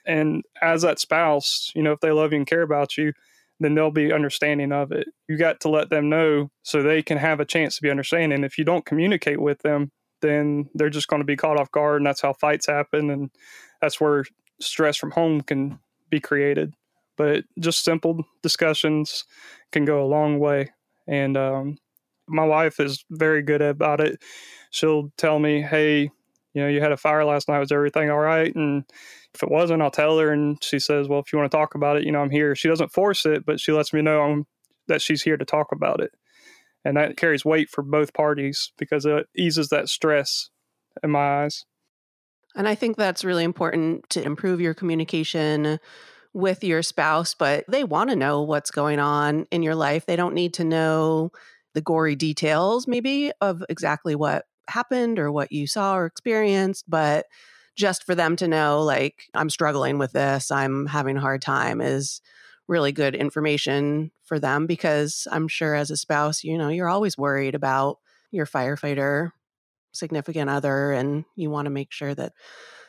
And 0.05 0.43
as 0.61 0.81
that 0.83 0.99
spouse, 0.99 1.71
you 1.75 1.83
know, 1.83 1.91
if 1.91 1.99
they 1.99 2.11
love 2.11 2.31
you 2.31 2.37
and 2.37 2.47
care 2.47 2.61
about 2.61 2.97
you, 2.97 3.13
then 3.59 3.75
they'll 3.75 3.91
be 3.91 4.11
understanding 4.11 4.71
of 4.71 4.91
it. 4.91 5.07
You 5.27 5.37
got 5.37 5.59
to 5.61 5.69
let 5.69 5.89
them 5.89 6.09
know 6.09 6.49
so 6.63 6.81
they 6.81 7.03
can 7.03 7.17
have 7.17 7.39
a 7.39 7.45
chance 7.45 7.75
to 7.75 7.81
be 7.81 7.91
understanding. 7.91 8.43
If 8.43 8.57
you 8.57 8.63
don't 8.63 8.85
communicate 8.85 9.39
with 9.39 9.59
them, 9.59 9.91
then 10.21 10.69
they're 10.75 10.89
just 10.89 11.07
going 11.07 11.21
to 11.21 11.25
be 11.25 11.35
caught 11.37 11.59
off 11.59 11.71
guard, 11.71 11.97
and 11.97 12.05
that's 12.07 12.21
how 12.21 12.33
fights 12.33 12.67
happen, 12.67 13.09
and 13.09 13.31
that's 13.81 13.99
where 14.01 14.25
stress 14.59 14.97
from 14.97 15.11
home 15.11 15.41
can 15.41 15.79
be 16.09 16.19
created. 16.19 16.73
but 17.17 17.43
just 17.59 17.83
simple 17.83 18.25
discussions 18.41 19.25
can 19.71 19.85
go 19.85 20.03
a 20.03 20.07
long 20.07 20.39
way. 20.39 20.71
And 21.07 21.37
um, 21.37 21.77
my 22.27 22.45
wife 22.45 22.79
is 22.79 23.05
very 23.11 23.41
good 23.43 23.61
about 23.61 24.01
it. 24.01 24.21
She'll 24.71 25.11
tell 25.17 25.39
me, 25.39 25.61
"Hey, 25.61 26.09
you 26.53 26.61
know, 26.61 26.67
you 26.67 26.81
had 26.81 26.91
a 26.91 26.97
fire 26.97 27.25
last 27.25 27.47
night. 27.49 27.59
Was 27.59 27.71
everything 27.71 28.09
all 28.09 28.19
right?" 28.19 28.53
And 28.55 28.85
if 29.35 29.43
it 29.43 29.51
wasn't, 29.51 29.81
I'll 29.81 29.91
tell 29.91 30.17
her. 30.19 30.31
And 30.31 30.63
she 30.63 30.79
says, 30.79 31.07
"Well, 31.07 31.19
if 31.19 31.31
you 31.33 31.39
want 31.39 31.51
to 31.51 31.57
talk 31.57 31.75
about 31.75 31.97
it, 31.97 32.03
you 32.05 32.11
know, 32.11 32.21
I'm 32.21 32.31
here." 32.31 32.55
She 32.55 32.67
doesn't 32.69 32.91
force 32.93 33.25
it, 33.25 33.45
but 33.45 33.59
she 33.59 33.71
lets 33.71 33.93
me 33.93 34.01
know 34.01 34.21
I'm, 34.21 34.47
that 34.87 35.01
she's 35.01 35.21
here 35.23 35.37
to 35.37 35.45
talk 35.45 35.71
about 35.71 36.01
it, 36.01 36.11
and 36.83 36.97
that 36.97 37.17
carries 37.17 37.45
weight 37.45 37.69
for 37.69 37.81
both 37.81 38.13
parties 38.13 38.71
because 38.77 39.05
it 39.05 39.27
eases 39.35 39.69
that 39.69 39.89
stress 39.89 40.49
in 41.03 41.11
my 41.11 41.43
eyes. 41.43 41.65
And 42.55 42.67
I 42.67 42.75
think 42.75 42.97
that's 42.97 43.23
really 43.23 43.43
important 43.43 44.09
to 44.09 44.21
improve 44.21 44.59
your 44.59 44.73
communication 44.73 45.79
with 46.33 46.63
your 46.63 46.81
spouse, 46.81 47.33
but 47.33 47.65
they 47.67 47.83
want 47.83 48.09
to 48.09 48.15
know 48.15 48.41
what's 48.41 48.71
going 48.71 48.99
on 48.99 49.45
in 49.51 49.63
your 49.63 49.75
life. 49.75 50.05
They 50.05 50.15
don't 50.15 50.33
need 50.33 50.53
to 50.55 50.63
know 50.63 51.31
the 51.73 51.81
gory 51.81 52.15
details, 52.15 52.87
maybe, 52.87 53.31
of 53.41 53.63
exactly 53.69 54.15
what 54.15 54.45
happened 54.67 55.19
or 55.19 55.31
what 55.31 55.51
you 55.51 55.67
saw 55.67 55.95
or 55.95 56.05
experienced, 56.05 56.85
but 56.89 57.25
just 57.75 58.05
for 58.05 58.15
them 58.15 58.35
to 58.37 58.47
know, 58.47 58.81
like, 58.83 59.23
I'm 59.33 59.49
struggling 59.49 59.97
with 59.97 60.11
this, 60.11 60.51
I'm 60.51 60.87
having 60.87 61.17
a 61.17 61.21
hard 61.21 61.41
time 61.41 61.79
is 61.79 62.21
really 62.67 62.91
good 62.91 63.15
information 63.15 64.11
for 64.31 64.39
them 64.39 64.65
because 64.65 65.27
I'm 65.29 65.49
sure 65.49 65.75
as 65.75 65.91
a 65.91 65.97
spouse, 65.97 66.41
you 66.41 66.57
know, 66.57 66.69
you're 66.69 66.87
always 66.87 67.17
worried 67.17 67.53
about 67.53 67.97
your 68.31 68.45
firefighter 68.45 69.31
significant 69.91 70.49
other 70.49 70.93
and 70.93 71.25
you 71.35 71.49
want 71.49 71.65
to 71.65 71.69
make 71.69 71.91
sure 71.91 72.15
that 72.15 72.31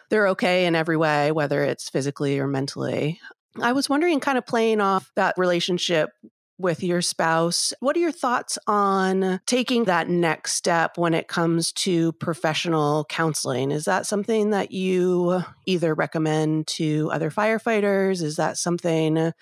they're 0.09 0.29
okay 0.29 0.67
in 0.67 0.77
every 0.77 0.97
way, 0.97 1.33
whether 1.33 1.65
it's 1.65 1.89
physically 1.89 2.39
or 2.39 2.47
mentally. 2.47 3.19
I 3.61 3.73
was 3.73 3.89
wondering, 3.89 4.21
kind 4.21 4.39
of 4.39 4.47
playing 4.47 4.81
off 4.81 5.11
that 5.17 5.35
relationship 5.37 6.11
with 6.59 6.85
your 6.85 7.03
spouse, 7.03 7.73
what 7.81 7.97
are 7.97 8.01
your 8.01 8.13
thoughts 8.13 8.57
on 8.69 9.41
taking 9.45 9.87
that 9.87 10.09
next 10.09 10.53
step 10.53 10.97
when 10.97 11.13
it 11.13 11.27
comes 11.27 11.73
to 11.73 12.13
professional 12.13 13.05
counseling? 13.07 13.73
Is 13.73 13.87
that 13.87 14.07
something 14.07 14.51
that 14.51 14.71
you 14.71 15.43
either 15.67 15.93
recommend 15.93 16.69
to 16.69 17.11
other 17.13 17.33
firefighters? 17.33 18.23
Is 18.23 18.37
that 18.37 18.59
something 18.59 19.33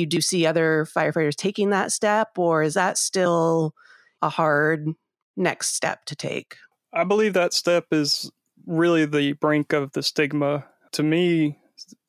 you 0.00 0.06
do 0.06 0.20
see 0.20 0.46
other 0.46 0.86
firefighters 0.96 1.36
taking 1.36 1.70
that 1.70 1.92
step, 1.92 2.38
or 2.38 2.62
is 2.62 2.74
that 2.74 2.98
still 2.98 3.74
a 4.22 4.28
hard 4.28 4.88
next 5.36 5.74
step 5.76 6.04
to 6.06 6.16
take? 6.16 6.56
I 6.92 7.04
believe 7.04 7.34
that 7.34 7.52
step 7.52 7.86
is 7.92 8.30
really 8.66 9.04
the 9.04 9.34
brink 9.34 9.72
of 9.72 9.92
the 9.92 10.02
stigma. 10.02 10.66
To 10.92 11.02
me, 11.02 11.58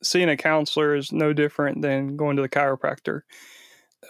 seeing 0.02 0.28
a 0.28 0.36
counselor 0.36 0.96
is 0.96 1.12
no 1.12 1.32
different 1.32 1.82
than 1.82 2.16
going 2.16 2.36
to 2.36 2.42
the 2.42 2.48
chiropractor, 2.48 3.20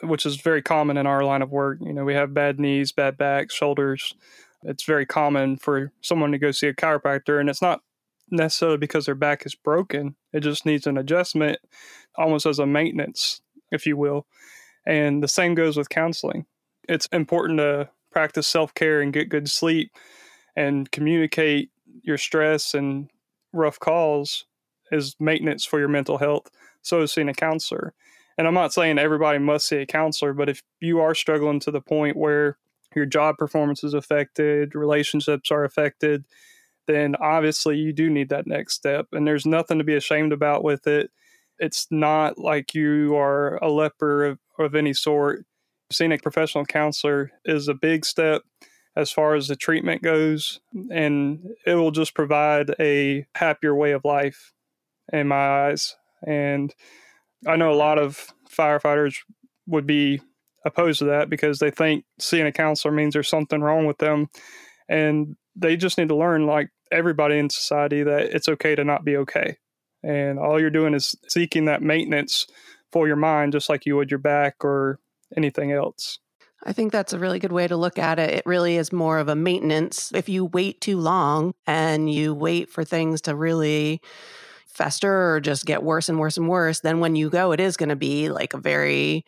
which 0.02 0.24
is 0.24 0.36
very 0.36 0.62
common 0.62 0.96
in 0.96 1.06
our 1.06 1.24
line 1.24 1.42
of 1.42 1.50
work. 1.50 1.78
You 1.80 1.92
know, 1.92 2.04
we 2.04 2.14
have 2.14 2.32
bad 2.32 2.58
knees, 2.58 2.92
bad 2.92 3.18
backs, 3.18 3.54
shoulders. 3.54 4.14
It's 4.62 4.84
very 4.84 5.04
common 5.04 5.56
for 5.58 5.92
someone 6.00 6.32
to 6.32 6.38
go 6.38 6.52
see 6.52 6.68
a 6.68 6.74
chiropractor, 6.74 7.38
and 7.38 7.50
it's 7.50 7.62
not 7.62 7.80
necessarily 8.30 8.78
because 8.78 9.04
their 9.04 9.14
back 9.14 9.44
is 9.44 9.54
broken. 9.54 10.16
It 10.32 10.40
just 10.40 10.64
needs 10.64 10.86
an 10.86 10.96
adjustment, 10.96 11.58
almost 12.16 12.46
as 12.46 12.58
a 12.58 12.66
maintenance, 12.66 13.41
if 13.72 13.86
you 13.86 13.96
will. 13.96 14.26
And 14.86 15.22
the 15.22 15.28
same 15.28 15.54
goes 15.54 15.76
with 15.76 15.88
counseling. 15.88 16.46
It's 16.88 17.06
important 17.06 17.58
to 17.58 17.88
practice 18.10 18.46
self 18.46 18.74
care 18.74 19.00
and 19.00 19.12
get 19.12 19.28
good 19.28 19.50
sleep 19.50 19.90
and 20.56 20.90
communicate 20.90 21.70
your 22.02 22.18
stress 22.18 22.74
and 22.74 23.10
rough 23.52 23.78
calls 23.78 24.44
is 24.90 25.16
maintenance 25.18 25.64
for 25.64 25.78
your 25.78 25.88
mental 25.88 26.18
health. 26.18 26.50
So 26.82 27.00
is 27.02 27.12
seeing 27.12 27.28
a 27.28 27.34
counselor. 27.34 27.94
And 28.36 28.46
I'm 28.46 28.54
not 28.54 28.72
saying 28.72 28.98
everybody 28.98 29.38
must 29.38 29.68
see 29.68 29.76
a 29.76 29.86
counselor, 29.86 30.32
but 30.32 30.48
if 30.48 30.62
you 30.80 31.00
are 31.00 31.14
struggling 31.14 31.60
to 31.60 31.70
the 31.70 31.80
point 31.80 32.16
where 32.16 32.58
your 32.94 33.06
job 33.06 33.36
performance 33.38 33.84
is 33.84 33.94
affected, 33.94 34.74
relationships 34.74 35.50
are 35.50 35.64
affected, 35.64 36.24
then 36.86 37.14
obviously 37.16 37.78
you 37.78 37.92
do 37.92 38.10
need 38.10 38.28
that 38.30 38.46
next 38.46 38.74
step. 38.74 39.06
And 39.12 39.26
there's 39.26 39.46
nothing 39.46 39.78
to 39.78 39.84
be 39.84 39.94
ashamed 39.94 40.32
about 40.32 40.64
with 40.64 40.86
it. 40.86 41.10
It's 41.58 41.86
not 41.90 42.38
like 42.38 42.74
you 42.74 43.16
are 43.16 43.56
a 43.56 43.70
leper 43.70 44.24
of, 44.24 44.38
of 44.58 44.74
any 44.74 44.92
sort. 44.92 45.44
Seeing 45.90 46.12
a 46.12 46.18
professional 46.18 46.64
counselor 46.64 47.32
is 47.44 47.68
a 47.68 47.74
big 47.74 48.04
step 48.04 48.42
as 48.96 49.10
far 49.10 49.34
as 49.34 49.48
the 49.48 49.56
treatment 49.56 50.02
goes, 50.02 50.60
and 50.90 51.40
it 51.66 51.74
will 51.74 51.90
just 51.90 52.14
provide 52.14 52.74
a 52.78 53.26
happier 53.34 53.74
way 53.74 53.92
of 53.92 54.04
life 54.04 54.52
in 55.12 55.28
my 55.28 55.66
eyes. 55.66 55.96
And 56.26 56.74
I 57.46 57.56
know 57.56 57.72
a 57.72 57.74
lot 57.74 57.98
of 57.98 58.26
firefighters 58.50 59.16
would 59.66 59.86
be 59.86 60.20
opposed 60.64 61.00
to 61.00 61.06
that 61.06 61.30
because 61.30 61.58
they 61.58 61.70
think 61.70 62.04
seeing 62.20 62.46
a 62.46 62.52
counselor 62.52 62.92
means 62.92 63.14
there's 63.14 63.28
something 63.28 63.60
wrong 63.60 63.86
with 63.86 63.98
them. 63.98 64.28
And 64.88 65.36
they 65.56 65.76
just 65.76 65.98
need 65.98 66.08
to 66.08 66.16
learn, 66.16 66.46
like 66.46 66.68
everybody 66.90 67.38
in 67.38 67.50
society, 67.50 68.02
that 68.02 68.34
it's 68.34 68.48
okay 68.48 68.74
to 68.74 68.84
not 68.84 69.04
be 69.04 69.16
okay. 69.18 69.56
And 70.02 70.38
all 70.38 70.60
you're 70.60 70.70
doing 70.70 70.94
is 70.94 71.14
seeking 71.28 71.66
that 71.66 71.82
maintenance 71.82 72.46
for 72.90 73.06
your 73.06 73.16
mind, 73.16 73.52
just 73.52 73.68
like 73.68 73.86
you 73.86 73.96
would 73.96 74.10
your 74.10 74.18
back 74.18 74.64
or 74.64 74.98
anything 75.36 75.72
else. 75.72 76.18
I 76.64 76.72
think 76.72 76.92
that's 76.92 77.12
a 77.12 77.18
really 77.18 77.38
good 77.38 77.52
way 77.52 77.66
to 77.66 77.76
look 77.76 77.98
at 77.98 78.18
it. 78.18 78.30
It 78.30 78.46
really 78.46 78.76
is 78.76 78.92
more 78.92 79.18
of 79.18 79.28
a 79.28 79.34
maintenance. 79.34 80.12
If 80.14 80.28
you 80.28 80.44
wait 80.44 80.80
too 80.80 80.98
long 80.98 81.54
and 81.66 82.12
you 82.12 82.34
wait 82.34 82.70
for 82.70 82.84
things 82.84 83.20
to 83.22 83.34
really 83.34 84.00
fester 84.68 85.34
or 85.34 85.40
just 85.40 85.66
get 85.66 85.82
worse 85.82 86.08
and 86.08 86.18
worse 86.18 86.36
and 86.36 86.48
worse, 86.48 86.80
then 86.80 87.00
when 87.00 87.16
you 87.16 87.30
go, 87.30 87.52
it 87.52 87.60
is 87.60 87.76
going 87.76 87.88
to 87.88 87.96
be 87.96 88.28
like 88.28 88.54
a 88.54 88.58
very 88.58 89.24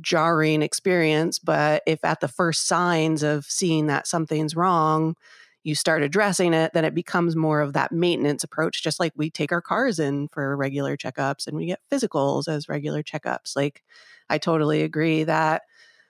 jarring 0.00 0.62
experience. 0.62 1.38
But 1.38 1.82
if 1.86 2.02
at 2.04 2.20
the 2.20 2.28
first 2.28 2.66
signs 2.66 3.22
of 3.22 3.44
seeing 3.44 3.86
that 3.86 4.06
something's 4.06 4.56
wrong, 4.56 5.16
you 5.62 5.74
start 5.74 6.02
addressing 6.02 6.54
it, 6.54 6.72
then 6.72 6.84
it 6.84 6.94
becomes 6.94 7.36
more 7.36 7.60
of 7.60 7.74
that 7.74 7.92
maintenance 7.92 8.42
approach, 8.44 8.82
just 8.82 8.98
like 8.98 9.12
we 9.16 9.30
take 9.30 9.52
our 9.52 9.60
cars 9.60 9.98
in 9.98 10.28
for 10.28 10.56
regular 10.56 10.96
checkups 10.96 11.46
and 11.46 11.56
we 11.56 11.66
get 11.66 11.80
physicals 11.92 12.48
as 12.48 12.68
regular 12.68 13.02
checkups. 13.02 13.54
Like, 13.54 13.82
I 14.30 14.38
totally 14.38 14.82
agree 14.82 15.24
that 15.24 15.62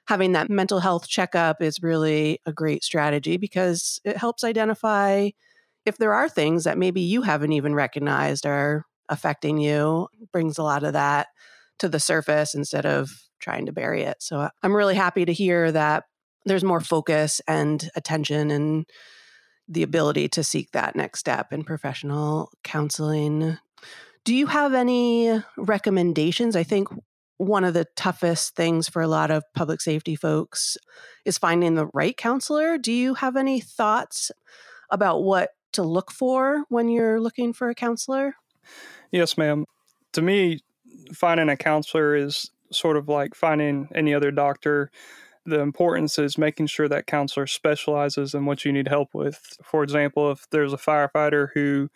having 0.07 0.33
that 0.33 0.50
mental 0.50 0.80
health 0.80 1.09
checkup 1.09 1.62
is 1.62 1.83
really 1.83 2.40
a 2.47 2.52
great 2.52 2.85
strategy 2.85 3.37
because 3.37 4.00
it 4.04 4.16
helps 4.16 4.45
identify 4.45 5.30
if 5.87 5.99
there 5.99 6.12
are 6.12 6.28
things 6.28 6.64
that 6.64 6.78
maybe 6.78 7.00
you 7.00 7.23
haven't 7.23 7.52
even 7.52 7.75
recognized 7.75 8.47
are 8.47 8.85
affecting 9.09 9.59
you, 9.59 10.09
brings 10.33 10.59
a 10.59 10.62
lot 10.62 10.85
of 10.85 10.92
that 10.92 11.28
to 11.78 11.88
the 11.88 11.99
surface 11.99 12.54
instead 12.54 12.87
of 12.87 13.11
trying 13.40 13.66
to 13.66 13.73
bury 13.73 14.02
it. 14.02 14.16
So 14.21 14.49
I'm 14.62 14.76
really 14.76 14.95
happy 14.95 15.25
to 15.25 15.33
hear 15.33 15.73
that 15.73 16.04
there's 16.45 16.64
more 16.64 16.80
focus 16.80 17.40
and 17.49 17.88
attention 17.97 18.50
and 18.50 18.87
the 19.71 19.83
ability 19.85 20.29
to 20.29 20.43
seek 20.43 20.73
that 20.73 20.97
next 20.97 21.21
step 21.21 21.53
in 21.53 21.62
professional 21.62 22.50
counseling. 22.65 23.57
Do 24.25 24.35
you 24.35 24.47
have 24.49 24.75
any 24.75 25.43
recommendations? 25.57 26.57
I 26.57 26.65
think 26.65 26.89
one 27.39 27.65
of 27.65 27.73
the 27.73 27.87
toughest 27.97 28.55
things 28.55 28.89
for 28.89 29.00
a 29.00 29.09
lot 29.09 29.31
of 29.31 29.45
public 29.55 29.81
safety 29.81 30.17
folks 30.17 30.77
is 31.25 31.39
finding 31.39 31.75
the 31.75 31.89
right 31.95 32.17
counselor. 32.17 32.77
Do 32.77 32.93
you 32.93 33.15
have 33.15 33.37
any 33.37 33.61
thoughts 33.61 34.31
about 34.91 35.23
what 35.23 35.50
to 35.73 35.83
look 35.83 36.11
for 36.11 36.65
when 36.69 36.89
you're 36.89 37.21
looking 37.21 37.53
for 37.53 37.71
a 37.71 37.75
counselor? 37.75 38.35
Yes, 39.12 39.39
ma'am. 39.39 39.65
To 40.15 40.23
me, 40.23 40.61
finding 41.15 41.49
a 41.49 41.57
counselor 41.57 42.17
is 42.17 42.50
sort 42.73 42.97
of 42.97 43.09
like 43.09 43.35
finding 43.35 43.89
any 43.95 44.12
other 44.12 44.31
doctor. 44.31 44.91
The 45.47 45.61
importance 45.61 46.18
is 46.18 46.37
making 46.37 46.66
sure 46.66 46.88
that 46.88 47.06
counselor 47.06 47.47
specializes 47.47 48.35
in 48.35 48.44
what 48.44 48.64
you 48.64 48.73
need 48.73 48.88
help 48.88 49.14
with. 49.14 49.56
For 49.64 49.82
example, 49.82 50.30
if 50.30 50.47
there's 50.50 50.73
a 50.73 50.78
firefighter 50.78 51.49
who 51.54 51.88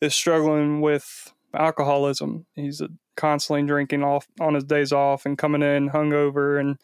is 0.00 0.14
struggling 0.14 0.80
with 0.80 1.32
alcoholism, 1.54 2.46
he's 2.54 2.80
constantly 3.16 3.66
drinking 3.66 4.02
off 4.02 4.26
on 4.40 4.54
his 4.54 4.64
days 4.64 4.92
off 4.92 5.26
and 5.26 5.36
coming 5.36 5.62
in 5.62 5.90
hungover 5.90 6.58
and 6.58 6.78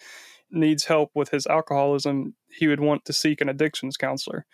needs 0.50 0.84
help 0.86 1.10
with 1.14 1.30
his 1.30 1.46
alcoholism, 1.46 2.34
he 2.48 2.66
would 2.66 2.80
want 2.80 3.04
to 3.04 3.12
seek 3.12 3.40
an 3.40 3.48
addictions 3.48 3.96
counselor. 3.96 4.46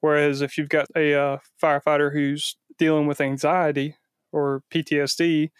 Whereas 0.00 0.42
if 0.42 0.58
you've 0.58 0.68
got 0.68 0.86
a 0.94 1.14
uh, 1.14 1.38
firefighter 1.62 2.12
who's 2.12 2.56
dealing 2.78 3.06
with 3.06 3.20
anxiety 3.20 3.96
or 4.32 4.62
PTSD, 4.70 5.50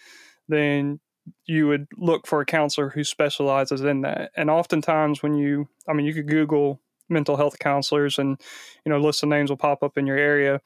then 0.48 1.00
you 1.46 1.68
would 1.68 1.86
look 1.96 2.26
for 2.26 2.40
a 2.40 2.46
counselor 2.46 2.90
who 2.90 3.04
specializes 3.04 3.82
in 3.82 4.02
that. 4.02 4.30
And 4.36 4.50
oftentimes, 4.50 5.22
when 5.22 5.34
you, 5.34 5.68
I 5.88 5.92
mean, 5.92 6.06
you 6.06 6.14
could 6.14 6.28
Google 6.28 6.80
mental 7.08 7.36
health 7.36 7.58
counselors 7.58 8.18
and, 8.18 8.40
you 8.84 8.90
know, 8.90 8.98
list 8.98 9.22
of 9.22 9.28
names 9.28 9.50
will 9.50 9.56
pop 9.56 9.82
up 9.82 9.96
in 9.96 10.06
your 10.06 10.16
area. 10.16 10.60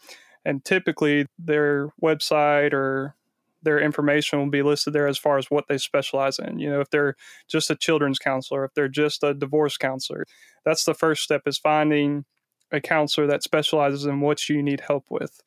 And 0.45 0.64
typically, 0.64 1.26
their 1.38 1.93
website 2.02 2.73
or 2.73 3.14
their 3.62 3.79
information 3.79 4.38
will 4.38 4.49
be 4.49 4.62
listed 4.62 4.95
there 4.95 5.07
as 5.07 5.19
far 5.19 5.37
as 5.37 5.50
what 5.50 5.67
they 5.69 5.76
specialize 5.76 6.38
in. 6.38 6.59
You 6.59 6.71
know, 6.71 6.81
if 6.81 6.90
they're 6.90 7.14
just 7.47 7.71
a 7.71 7.76
children's 7.76 8.19
counselor, 8.19 8.64
if 8.64 8.73
they're 8.75 8.88
just 8.88 9.23
a 9.23 9.35
divorce 9.35 9.76
counselor, 9.76 10.25
that's 10.64 10.85
the 10.85 10.95
first 10.95 11.23
step 11.23 11.43
is 11.47 11.59
finding 11.59 12.25
a 12.73 12.81
counselor 12.81 13.26
that 13.26 13.43
specializes 13.43 14.07
in 14.07 14.21
what 14.21 14.49
you 14.49 14.62
need 14.62 14.81
help 14.81 15.05
with. 15.11 15.43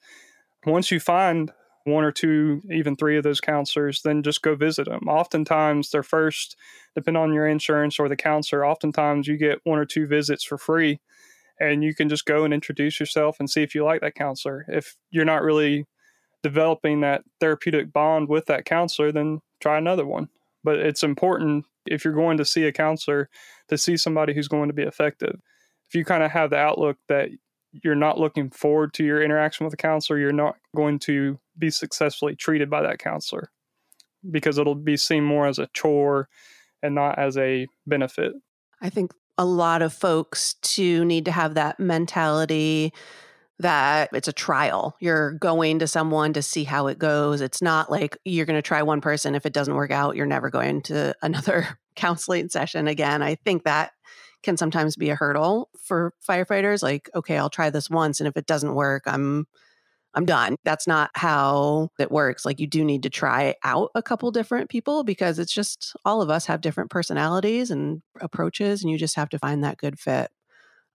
Once 0.65 0.91
you 0.91 0.99
find 0.99 1.51
one 1.85 2.03
or 2.03 2.11
two, 2.11 2.61
even 2.71 2.95
three 2.95 3.17
of 3.17 3.23
those 3.23 3.41
counselors, 3.41 4.01
then 4.01 4.23
just 4.23 4.41
go 4.41 4.55
visit 4.55 4.85
them. 4.85 5.07
Oftentimes, 5.07 5.91
their 5.91 6.03
first, 6.03 6.55
depending 6.95 7.21
on 7.21 7.33
your 7.33 7.47
insurance 7.47 7.99
or 7.99 8.07
the 8.07 8.15
counselor, 8.15 8.65
oftentimes 8.65 9.27
you 9.27 9.37
get 9.37 9.59
one 9.63 9.79
or 9.79 9.85
two 9.85 10.07
visits 10.07 10.43
for 10.43 10.57
free 10.57 10.99
and 11.59 11.83
you 11.83 11.93
can 11.93 12.09
just 12.09 12.25
go 12.25 12.43
and 12.43 12.53
introduce 12.53 12.99
yourself 12.99 13.37
and 13.39 13.49
see 13.49 13.63
if 13.63 13.75
you 13.75 13.83
like 13.83 14.01
that 14.01 14.15
counselor. 14.15 14.65
If 14.67 14.95
you're 15.11 15.25
not 15.25 15.43
really 15.43 15.85
developing 16.41 17.01
that 17.01 17.23
therapeutic 17.39 17.93
bond 17.93 18.27
with 18.27 18.45
that 18.47 18.65
counselor, 18.65 19.11
then 19.11 19.41
try 19.61 19.77
another 19.77 20.05
one. 20.05 20.29
But 20.63 20.79
it's 20.79 21.03
important 21.03 21.65
if 21.85 22.03
you're 22.03 22.13
going 22.13 22.37
to 22.37 22.45
see 22.45 22.65
a 22.65 22.71
counselor 22.71 23.29
to 23.67 23.77
see 23.77 23.97
somebody 23.97 24.33
who's 24.33 24.47
going 24.47 24.69
to 24.69 24.73
be 24.73 24.83
effective. 24.83 25.39
If 25.87 25.95
you 25.95 26.05
kind 26.05 26.23
of 26.23 26.31
have 26.31 26.49
the 26.49 26.57
outlook 26.57 26.97
that 27.07 27.29
you're 27.83 27.95
not 27.95 28.19
looking 28.19 28.49
forward 28.49 28.93
to 28.93 29.03
your 29.03 29.21
interaction 29.21 29.65
with 29.65 29.73
a 29.73 29.77
counselor, 29.77 30.19
you're 30.19 30.31
not 30.31 30.57
going 30.75 30.99
to 30.99 31.39
be 31.57 31.69
successfully 31.69 32.35
treated 32.35 32.69
by 32.69 32.81
that 32.81 32.99
counselor 32.99 33.51
because 34.29 34.57
it'll 34.57 34.75
be 34.75 34.97
seen 34.97 35.23
more 35.23 35.47
as 35.47 35.59
a 35.59 35.67
chore 35.73 36.29
and 36.81 36.95
not 36.95 37.17
as 37.19 37.37
a 37.37 37.67
benefit. 37.85 38.33
I 38.81 38.89
think 38.89 39.13
a 39.37 39.45
lot 39.45 39.81
of 39.81 39.93
folks 39.93 40.55
to 40.55 41.03
need 41.05 41.25
to 41.25 41.31
have 41.31 41.55
that 41.55 41.79
mentality 41.79 42.93
that 43.59 44.09
it's 44.13 44.27
a 44.27 44.33
trial. 44.33 44.95
You're 44.99 45.33
going 45.33 45.79
to 45.79 45.87
someone 45.87 46.33
to 46.33 46.41
see 46.41 46.63
how 46.63 46.87
it 46.87 46.99
goes. 46.99 47.41
It's 47.41 47.61
not 47.61 47.89
like 47.89 48.17
you're 48.25 48.45
going 48.45 48.57
to 48.57 48.61
try 48.61 48.81
one 48.83 49.01
person. 49.01 49.35
If 49.35 49.45
it 49.45 49.53
doesn't 49.53 49.75
work 49.75 49.91
out, 49.91 50.15
you're 50.15 50.25
never 50.25 50.49
going 50.49 50.81
to 50.83 51.15
another 51.21 51.79
counseling 51.95 52.49
session 52.49 52.87
again. 52.87 53.21
I 53.21 53.35
think 53.35 53.63
that 53.63 53.91
can 54.41 54.57
sometimes 54.57 54.95
be 54.95 55.09
a 55.09 55.15
hurdle 55.15 55.69
for 55.81 56.13
firefighters. 56.27 56.83
Like, 56.83 57.09
okay, 57.15 57.37
I'll 57.37 57.49
try 57.49 57.69
this 57.69 57.89
once. 57.89 58.19
And 58.19 58.27
if 58.27 58.35
it 58.35 58.45
doesn't 58.45 58.75
work, 58.75 59.03
I'm 59.05 59.47
I'm 60.15 60.25
done. 60.25 60.57
That's 60.63 60.87
not 60.87 61.09
how 61.15 61.89
it 61.99 62.11
works. 62.11 62.45
Like 62.45 62.59
you 62.59 62.67
do 62.67 62.83
need 62.85 63.03
to 63.03 63.09
try 63.09 63.55
out 63.63 63.89
a 63.95 64.03
couple 64.03 64.29
different 64.31 64.69
people 64.69 65.03
because 65.03 65.39
it's 65.39 65.53
just 65.53 65.95
all 66.05 66.21
of 66.21 66.29
us 66.29 66.45
have 66.45 66.61
different 66.61 66.91
personalities 66.91 67.71
and 67.71 68.01
approaches 68.21 68.83
and 68.83 68.91
you 68.91 68.97
just 68.97 69.15
have 69.15 69.29
to 69.29 69.39
find 69.39 69.63
that 69.63 69.77
good 69.77 69.99
fit. 69.99 70.29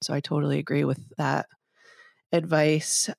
So 0.02 0.14
I 0.14 0.20
totally 0.20 0.58
agree 0.58 0.84
with 0.84 1.00
that 1.16 1.46
advice. 2.32 3.10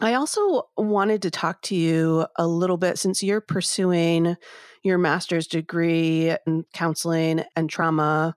I 0.00 0.14
also 0.14 0.64
wanted 0.76 1.22
to 1.22 1.30
talk 1.30 1.62
to 1.62 1.74
you 1.74 2.26
a 2.36 2.46
little 2.46 2.78
bit 2.78 2.98
since 2.98 3.22
you're 3.22 3.40
pursuing 3.40 4.36
your 4.82 4.98
master's 4.98 5.46
degree 5.46 6.34
in 6.46 6.64
counseling 6.74 7.44
and 7.56 7.68
trauma. 7.68 8.34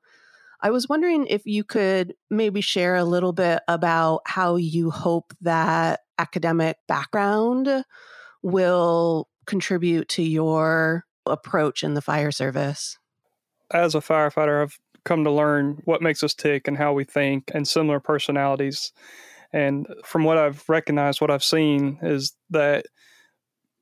I 0.62 0.72
was 0.72 0.88
wondering 0.88 1.26
if 1.28 1.46
you 1.46 1.64
could 1.64 2.14
maybe 2.30 2.62
share 2.62 2.96
a 2.96 3.06
little 3.06 3.34
bit 3.34 3.62
about 3.68 4.22
how 4.26 4.56
you 4.56 4.92
hope 4.92 5.34
that 5.42 6.02
academic 6.18 6.78
background 6.88 7.86
will 8.42 9.28
contribute 9.46 10.08
to 10.10 10.24
your 10.24 11.06
approach 11.26 11.84
in 11.84 11.94
the 11.94 12.02
fire 12.02 12.32
service? 12.32 12.98
As 13.72 13.96
a 13.96 14.00
firefighter, 14.00 14.62
I've 14.62 14.80
come 15.06 15.24
to 15.24 15.32
learn 15.32 15.82
what 15.86 16.02
makes 16.02 16.24
us 16.24 16.34
tick 16.34 16.68
and 16.68 16.78
how 16.78 16.94
we 16.94 17.04
think 17.04 17.52
and 17.54 17.68
similar 17.68 18.00
personalities. 18.00 18.92
And 19.52 19.88
from 20.04 20.24
what 20.24 20.38
I've 20.38 20.68
recognized, 20.68 21.22
what 21.22 21.32
I've 21.32 21.44
seen 21.44 22.00
is 22.02 22.34
that 22.50 22.86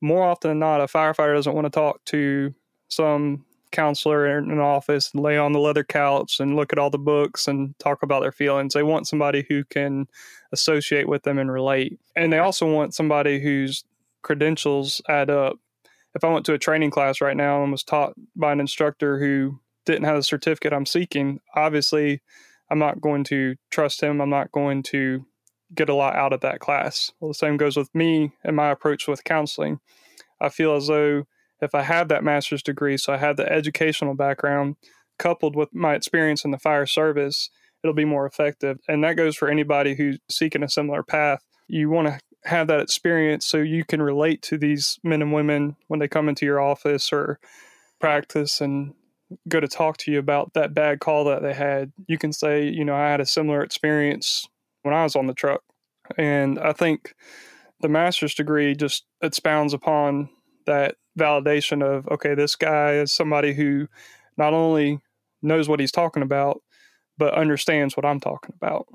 more 0.00 0.24
often 0.24 0.50
than 0.50 0.58
not, 0.58 0.80
a 0.80 0.84
firefighter 0.84 1.34
doesn't 1.34 1.54
want 1.54 1.66
to 1.66 1.70
talk 1.70 2.04
to 2.06 2.54
some 2.88 3.44
counselor 3.72 4.38
in 4.38 4.50
an 4.50 4.60
office 4.60 5.10
and 5.12 5.22
lay 5.22 5.36
on 5.36 5.52
the 5.52 5.58
leather 5.58 5.84
couch 5.84 6.38
and 6.38 6.54
look 6.56 6.72
at 6.72 6.78
all 6.78 6.90
the 6.90 6.98
books 6.98 7.48
and 7.48 7.76
talk 7.78 8.02
about 8.02 8.20
their 8.22 8.32
feelings. 8.32 8.74
They 8.74 8.82
want 8.82 9.08
somebody 9.08 9.44
who 9.48 9.64
can 9.64 10.06
associate 10.52 11.08
with 11.08 11.22
them 11.22 11.38
and 11.38 11.50
relate. 11.50 11.98
And 12.14 12.32
they 12.32 12.38
also 12.38 12.70
want 12.70 12.94
somebody 12.94 13.40
whose 13.40 13.84
credentials 14.22 15.02
add 15.08 15.30
up. 15.30 15.56
If 16.14 16.22
I 16.24 16.32
went 16.32 16.44
to 16.46 16.52
a 16.52 16.58
training 16.58 16.90
class 16.90 17.20
right 17.20 17.36
now 17.36 17.62
and 17.62 17.72
was 17.72 17.82
taught 17.82 18.14
by 18.36 18.52
an 18.52 18.60
instructor 18.60 19.18
who 19.18 19.58
didn't 19.86 20.04
have 20.04 20.16
the 20.16 20.22
certificate 20.22 20.72
I'm 20.72 20.86
seeking, 20.86 21.40
obviously 21.54 22.20
I'm 22.70 22.78
not 22.78 23.00
going 23.00 23.24
to 23.24 23.56
trust 23.70 24.02
him. 24.02 24.20
I'm 24.20 24.30
not 24.30 24.52
going 24.52 24.82
to 24.84 25.24
get 25.74 25.88
a 25.88 25.94
lot 25.94 26.16
out 26.16 26.32
of 26.32 26.40
that 26.42 26.60
class. 26.60 27.12
Well, 27.18 27.30
the 27.30 27.34
same 27.34 27.56
goes 27.56 27.76
with 27.76 27.92
me 27.94 28.32
and 28.44 28.54
my 28.54 28.70
approach 28.70 29.08
with 29.08 29.24
counseling. 29.24 29.80
I 30.40 30.50
feel 30.50 30.74
as 30.74 30.86
though 30.88 31.24
if 31.62 31.74
I 31.74 31.82
have 31.82 32.08
that 32.08 32.24
master's 32.24 32.62
degree, 32.62 32.96
so 32.96 33.12
I 33.12 33.16
have 33.18 33.36
the 33.36 33.50
educational 33.50 34.14
background 34.14 34.76
coupled 35.18 35.54
with 35.56 35.72
my 35.72 35.94
experience 35.94 36.44
in 36.44 36.50
the 36.50 36.58
fire 36.58 36.86
service, 36.86 37.48
it'll 37.82 37.94
be 37.94 38.04
more 38.04 38.26
effective. 38.26 38.78
And 38.88 39.02
that 39.04 39.16
goes 39.16 39.36
for 39.36 39.48
anybody 39.48 39.94
who's 39.94 40.18
seeking 40.28 40.62
a 40.62 40.68
similar 40.68 41.02
path. 41.02 41.40
You 41.68 41.88
want 41.88 42.08
to 42.08 42.20
have 42.44 42.66
that 42.66 42.80
experience 42.80 43.46
so 43.46 43.58
you 43.58 43.84
can 43.84 44.02
relate 44.02 44.42
to 44.42 44.58
these 44.58 44.98
men 45.04 45.22
and 45.22 45.32
women 45.32 45.76
when 45.86 46.00
they 46.00 46.08
come 46.08 46.28
into 46.28 46.44
your 46.44 46.60
office 46.60 47.12
or 47.12 47.38
practice 48.00 48.60
and 48.60 48.94
go 49.48 49.60
to 49.60 49.68
talk 49.68 49.96
to 49.98 50.10
you 50.10 50.18
about 50.18 50.52
that 50.54 50.74
bad 50.74 50.98
call 50.98 51.24
that 51.24 51.42
they 51.42 51.54
had. 51.54 51.92
You 52.08 52.18
can 52.18 52.32
say, 52.32 52.68
you 52.68 52.84
know, 52.84 52.96
I 52.96 53.08
had 53.08 53.20
a 53.20 53.26
similar 53.26 53.62
experience 53.62 54.48
when 54.82 54.92
I 54.92 55.04
was 55.04 55.14
on 55.14 55.28
the 55.28 55.34
truck. 55.34 55.62
And 56.18 56.58
I 56.58 56.72
think 56.72 57.14
the 57.80 57.88
master's 57.88 58.34
degree 58.34 58.74
just 58.74 59.04
expounds 59.22 59.72
upon 59.72 60.28
that 60.66 60.96
validation 61.18 61.82
of 61.82 62.08
okay 62.08 62.34
this 62.34 62.56
guy 62.56 62.94
is 62.94 63.12
somebody 63.12 63.52
who 63.52 63.86
not 64.36 64.54
only 64.54 64.98
knows 65.42 65.68
what 65.68 65.80
he's 65.80 65.92
talking 65.92 66.22
about 66.22 66.62
but 67.18 67.34
understands 67.34 67.96
what 67.96 68.06
i'm 68.06 68.20
talking 68.20 68.54
about. 68.56 68.86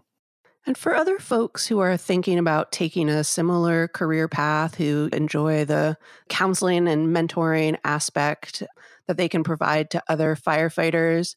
And 0.65 0.77
for 0.77 0.93
other 0.93 1.17
folks 1.17 1.65
who 1.65 1.79
are 1.79 1.95
thinking 1.95 2.37
about 2.37 2.73
taking 2.73 3.07
a 3.07 3.23
similar 3.23 3.87
career 3.87 4.27
path 4.27 4.75
who 4.75 5.07
enjoy 5.13 5.63
the 5.63 5.97
counseling 6.27 6.89
and 6.89 7.15
mentoring 7.15 7.77
aspect 7.85 8.63
that 9.07 9.15
they 9.15 9.29
can 9.29 9.45
provide 9.45 9.89
to 9.91 10.03
other 10.09 10.35
firefighters 10.35 11.35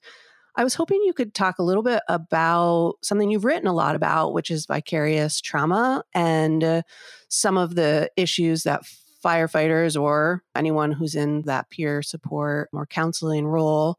I 0.56 0.64
was 0.64 0.74
hoping 0.74 1.02
you 1.04 1.12
could 1.12 1.34
talk 1.34 1.58
a 1.58 1.62
little 1.62 1.82
bit 1.82 2.02
about 2.08 2.96
something 3.02 3.30
you've 3.30 3.44
written 3.44 3.68
a 3.68 3.72
lot 3.72 3.94
about, 3.94 4.32
which 4.32 4.50
is 4.50 4.66
vicarious 4.66 5.40
trauma 5.40 6.02
and 6.12 6.62
uh, 6.64 6.82
some 7.28 7.56
of 7.56 7.76
the 7.76 8.10
issues 8.16 8.64
that 8.64 8.82
firefighters 9.24 10.00
or 10.00 10.42
anyone 10.54 10.92
who's 10.92 11.14
in 11.14 11.42
that 11.42 11.70
peer 11.70 12.02
support 12.02 12.68
or 12.72 12.86
counseling 12.86 13.46
role 13.46 13.98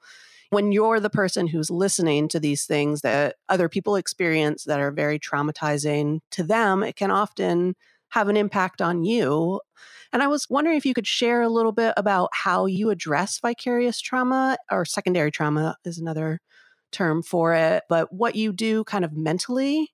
when 0.51 0.73
you're 0.73 0.99
the 0.99 1.09
person 1.09 1.47
who's 1.47 1.71
listening 1.71 2.27
to 2.27 2.39
these 2.39 2.65
things 2.65 3.01
that 3.01 3.37
other 3.47 3.69
people 3.69 3.95
experience 3.95 4.65
that 4.65 4.81
are 4.81 4.91
very 4.91 5.17
traumatizing 5.17 6.19
to 6.29 6.43
them, 6.43 6.83
it 6.83 6.97
can 6.97 7.09
often 7.09 7.73
have 8.09 8.27
an 8.27 8.35
impact 8.35 8.81
on 8.81 9.05
you. 9.05 9.61
And 10.11 10.21
I 10.21 10.27
was 10.27 10.47
wondering 10.49 10.75
if 10.75 10.85
you 10.85 10.93
could 10.93 11.07
share 11.07 11.41
a 11.41 11.47
little 11.47 11.71
bit 11.71 11.93
about 11.95 12.31
how 12.33 12.65
you 12.65 12.89
address 12.89 13.39
vicarious 13.39 14.01
trauma 14.01 14.57
or 14.69 14.83
secondary 14.83 15.31
trauma 15.31 15.77
is 15.85 15.97
another 15.97 16.41
term 16.91 17.23
for 17.23 17.53
it, 17.53 17.83
but 17.87 18.11
what 18.11 18.35
you 18.35 18.51
do 18.51 18.83
kind 18.83 19.05
of 19.05 19.13
mentally 19.13 19.93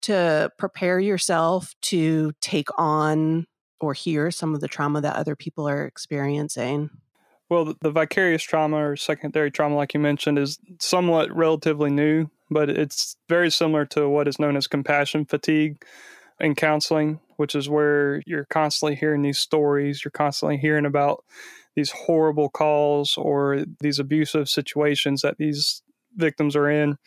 to 0.00 0.50
prepare 0.56 0.98
yourself 0.98 1.74
to 1.82 2.32
take 2.40 2.68
on 2.78 3.46
or 3.80 3.94
hear 3.94 4.30
some 4.30 4.54
of 4.54 4.60
the 4.60 4.68
trauma 4.68 5.00
that 5.00 5.16
other 5.16 5.34
people 5.34 5.68
are 5.68 5.84
experiencing? 5.84 6.90
Well, 7.48 7.64
the, 7.64 7.76
the 7.80 7.90
vicarious 7.90 8.42
trauma 8.42 8.76
or 8.76 8.96
secondary 8.96 9.50
trauma, 9.50 9.74
like 9.74 9.92
you 9.92 10.00
mentioned, 10.00 10.38
is 10.38 10.58
somewhat 10.78 11.34
relatively 11.34 11.90
new, 11.90 12.30
but 12.50 12.70
it's 12.70 13.16
very 13.28 13.50
similar 13.50 13.84
to 13.86 14.08
what 14.08 14.28
is 14.28 14.38
known 14.38 14.56
as 14.56 14.66
compassion 14.66 15.24
fatigue 15.24 15.84
in 16.38 16.54
counseling, 16.54 17.20
which 17.36 17.54
is 17.54 17.68
where 17.68 18.22
you're 18.24 18.46
constantly 18.46 18.94
hearing 18.94 19.22
these 19.22 19.38
stories, 19.38 20.04
you're 20.04 20.12
constantly 20.12 20.58
hearing 20.58 20.86
about 20.86 21.24
these 21.74 21.90
horrible 21.90 22.48
calls 22.48 23.16
or 23.16 23.64
these 23.80 23.98
abusive 23.98 24.48
situations 24.48 25.22
that 25.22 25.38
these 25.38 25.82
victims 26.16 26.54
are 26.54 26.70
in. 26.70 26.98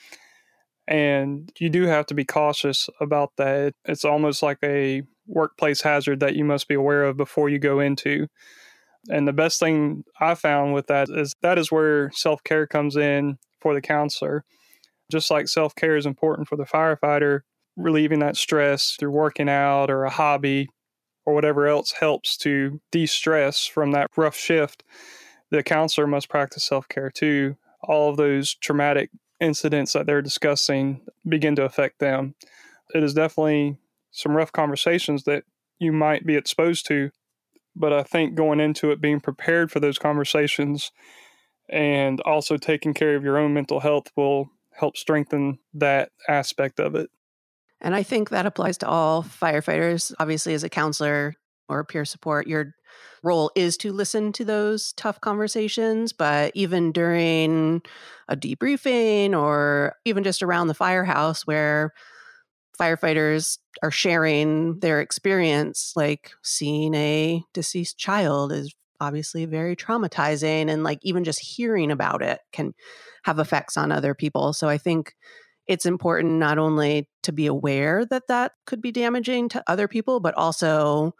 And 0.88 1.52
you 1.60 1.70
do 1.70 1.84
have 1.84 2.06
to 2.08 2.14
be 2.14 2.26
cautious 2.26 2.90
about 3.00 3.32
that. 3.38 3.74
It's 3.86 4.04
almost 4.04 4.44
like 4.44 4.58
a 4.64 5.04
workplace 5.28 5.82
hazard 5.82 6.20
that 6.20 6.36
you 6.36 6.44
must 6.44 6.68
be 6.68 6.76
aware 6.76 7.04
of 7.04 7.18
before 7.18 7.50
you 7.50 7.60
go 7.60 7.80
into. 7.80 8.28
And 9.10 9.28
the 9.28 9.34
best 9.34 9.60
thing 9.60 10.04
I 10.20 10.36
found 10.36 10.74
with 10.74 10.88
that 10.88 11.10
is 11.10 11.34
that 11.42 11.58
is 11.58 11.72
where 11.72 12.12
self 12.12 12.44
care 12.44 12.66
comes 12.66 12.96
in 12.96 13.38
for 13.60 13.74
the 13.74 13.82
counselor. 13.82 14.46
Just 15.12 15.30
like 15.30 15.48
self 15.48 15.76
care 15.76 15.98
is 15.98 16.06
important 16.06 16.48
for 16.48 16.56
the 16.56 16.64
firefighter, 16.64 17.42
relieving 17.76 18.20
that 18.20 18.38
stress 18.38 18.96
through 18.98 19.12
working 19.12 19.50
out 19.50 19.90
or 19.90 20.06
a 20.06 20.10
hobby 20.10 20.70
or 21.26 21.34
whatever 21.34 21.68
else 21.68 21.92
helps 21.92 22.38
to 22.38 22.82
de 22.92 23.06
stress 23.06 23.66
from 23.66 23.92
that 23.92 24.10
rough 24.16 24.36
shift, 24.36 24.84
the 25.52 25.64
counselor 25.64 26.08
must 26.08 26.30
practice 26.30 26.64
self 26.64 26.88
care 26.88 27.10
too. 27.10 27.58
All 27.82 28.10
of 28.10 28.18
those 28.18 28.56
traumatic 28.56 29.10
incidents 29.42 29.94
that 29.94 30.06
they're 30.06 30.22
discussing 30.22 31.02
begin 31.28 31.56
to 31.58 31.66
affect 31.66 32.00
them. 32.00 32.36
It 32.94 33.04
is 33.04 33.14
definitely 33.14 33.78
some 34.14 34.38
rough 34.38 34.52
conversations 34.52 35.24
that 35.24 35.44
you 35.80 35.92
might 35.92 36.26
be 36.26 36.38
exposed 36.38 36.86
to. 36.88 37.10
But 37.76 37.92
I 37.92 38.04
think 38.04 38.36
going 38.36 38.60
into 38.60 38.92
it, 38.92 39.02
being 39.02 39.20
prepared 39.20 39.72
for 39.72 39.80
those 39.80 39.98
conversations 39.98 40.92
and 41.68 42.22
also 42.22 42.56
taking 42.56 42.94
care 42.94 43.16
of 43.16 43.24
your 43.24 43.38
own 43.38 43.54
mental 43.54 43.80
health 43.80 44.12
will 44.16 44.52
help 44.72 44.96
strengthen 44.96 45.60
that 45.74 46.12
aspect 46.30 46.80
of 46.80 46.96
it. 46.96 47.10
And 47.82 47.96
I 47.96 48.04
think 48.04 48.30
that 48.30 48.46
applies 48.46 48.78
to 48.80 48.88
all 48.88 49.24
firefighters. 49.24 50.14
Obviously, 50.20 50.54
as 50.54 50.64
a 50.64 50.70
counselor 50.70 51.34
or 51.68 51.84
peer 51.84 52.06
support, 52.06 52.48
you're 52.48 52.74
role 53.24 53.52
is 53.56 53.78
to 53.78 53.92
listen 53.92 54.32
to 54.34 54.46
those 54.46 54.94
tough 54.94 55.20
conversations. 55.20 56.14
But 56.14 56.52
even 56.54 56.92
during 56.92 57.82
a 58.28 58.36
debriefing 58.36 59.36
or 59.38 59.96
even 60.06 60.24
just 60.24 60.44
around 60.44 60.68
the 60.68 60.74
firehouse 60.74 61.48
where 61.48 61.94
firefighters 62.80 63.60
are 63.82 63.92
sharing 63.92 64.80
their 64.80 65.00
experience, 65.02 65.94
like 65.96 66.32
seeing 66.42 66.94
a 66.96 67.44
deceased 67.54 67.98
child 67.98 68.52
is 68.52 68.74
obviously 69.00 69.46
very 69.46 69.76
traumatizing. 69.76 70.70
And 70.70 70.84
like 70.84 71.00
even 71.02 71.24
just 71.24 71.40
hearing 71.40 71.92
about 71.92 72.22
it 72.22 72.40
can 72.52 72.74
have 73.24 73.40
effects 73.40 73.78
on 73.78 73.92
other 73.92 74.14
people. 74.14 74.54
So 74.54 74.70
I 74.70 74.78
think 74.78 75.14
it's 75.68 75.86
important 75.86 76.34
not 76.34 76.58
only 76.58 77.08
to 77.24 77.32
be 77.32 77.48
aware 77.48 78.06
that 78.06 78.28
that 78.28 78.54
could 78.66 78.82
be 78.82 78.92
damaging 78.92 79.50
to 79.50 79.64
other 79.68 79.88
people, 79.88 80.20
but 80.20 80.36
also 80.36 81.16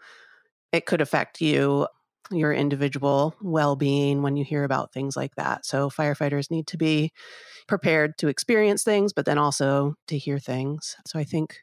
it 0.72 0.86
could 0.86 1.00
affect 1.00 1.40
you, 1.40 1.86
your 2.30 2.52
individual 2.52 3.34
well 3.40 3.76
being 3.76 4.22
when 4.22 4.36
you 4.36 4.44
hear 4.44 4.64
about 4.64 4.92
things 4.92 5.16
like 5.16 5.34
that. 5.36 5.64
So, 5.64 5.88
firefighters 5.88 6.50
need 6.50 6.66
to 6.68 6.76
be 6.76 7.12
prepared 7.66 8.18
to 8.18 8.28
experience 8.28 8.82
things, 8.82 9.12
but 9.12 9.26
then 9.26 9.38
also 9.38 9.94
to 10.08 10.18
hear 10.18 10.38
things. 10.38 10.96
So, 11.06 11.18
I 11.18 11.24
think 11.24 11.60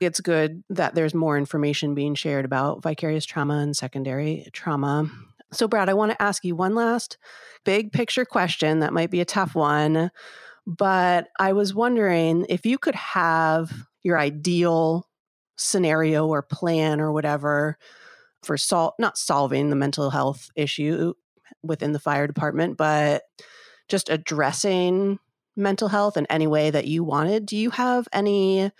it's 0.00 0.20
good 0.20 0.62
that 0.70 0.94
there's 0.94 1.14
more 1.14 1.38
information 1.38 1.94
being 1.94 2.14
shared 2.14 2.44
about 2.44 2.82
vicarious 2.82 3.24
trauma 3.24 3.58
and 3.58 3.76
secondary 3.76 4.48
trauma. 4.52 5.08
So, 5.52 5.68
Brad, 5.68 5.88
I 5.88 5.94
want 5.94 6.12
to 6.12 6.22
ask 6.22 6.44
you 6.44 6.56
one 6.56 6.74
last 6.74 7.18
big 7.64 7.92
picture 7.92 8.24
question 8.24 8.80
that 8.80 8.92
might 8.92 9.10
be 9.10 9.20
a 9.20 9.26
tough 9.26 9.54
one. 9.54 10.10
But 10.66 11.28
I 11.38 11.52
was 11.52 11.74
wondering 11.74 12.46
if 12.48 12.64
you 12.64 12.78
could 12.78 12.94
have 12.94 13.72
your 14.02 14.18
ideal 14.18 15.08
scenario 15.56 16.26
or 16.26 16.42
plan 16.42 17.00
or 17.00 17.12
whatever 17.12 17.76
for 18.42 18.56
sol- 18.56 18.94
not 18.98 19.18
solving 19.18 19.70
the 19.70 19.76
mental 19.76 20.10
health 20.10 20.50
issue 20.56 21.14
within 21.62 21.92
the 21.92 21.98
fire 21.98 22.26
department, 22.26 22.76
but 22.76 23.22
just 23.92 24.08
addressing 24.08 25.18
mental 25.54 25.88
health 25.88 26.16
in 26.16 26.26
any 26.26 26.46
way 26.46 26.70
that 26.70 26.86
you 26.86 27.04
wanted. 27.04 27.44
Do 27.44 27.58
you 27.58 27.68
have 27.70 28.08
any 28.10 28.72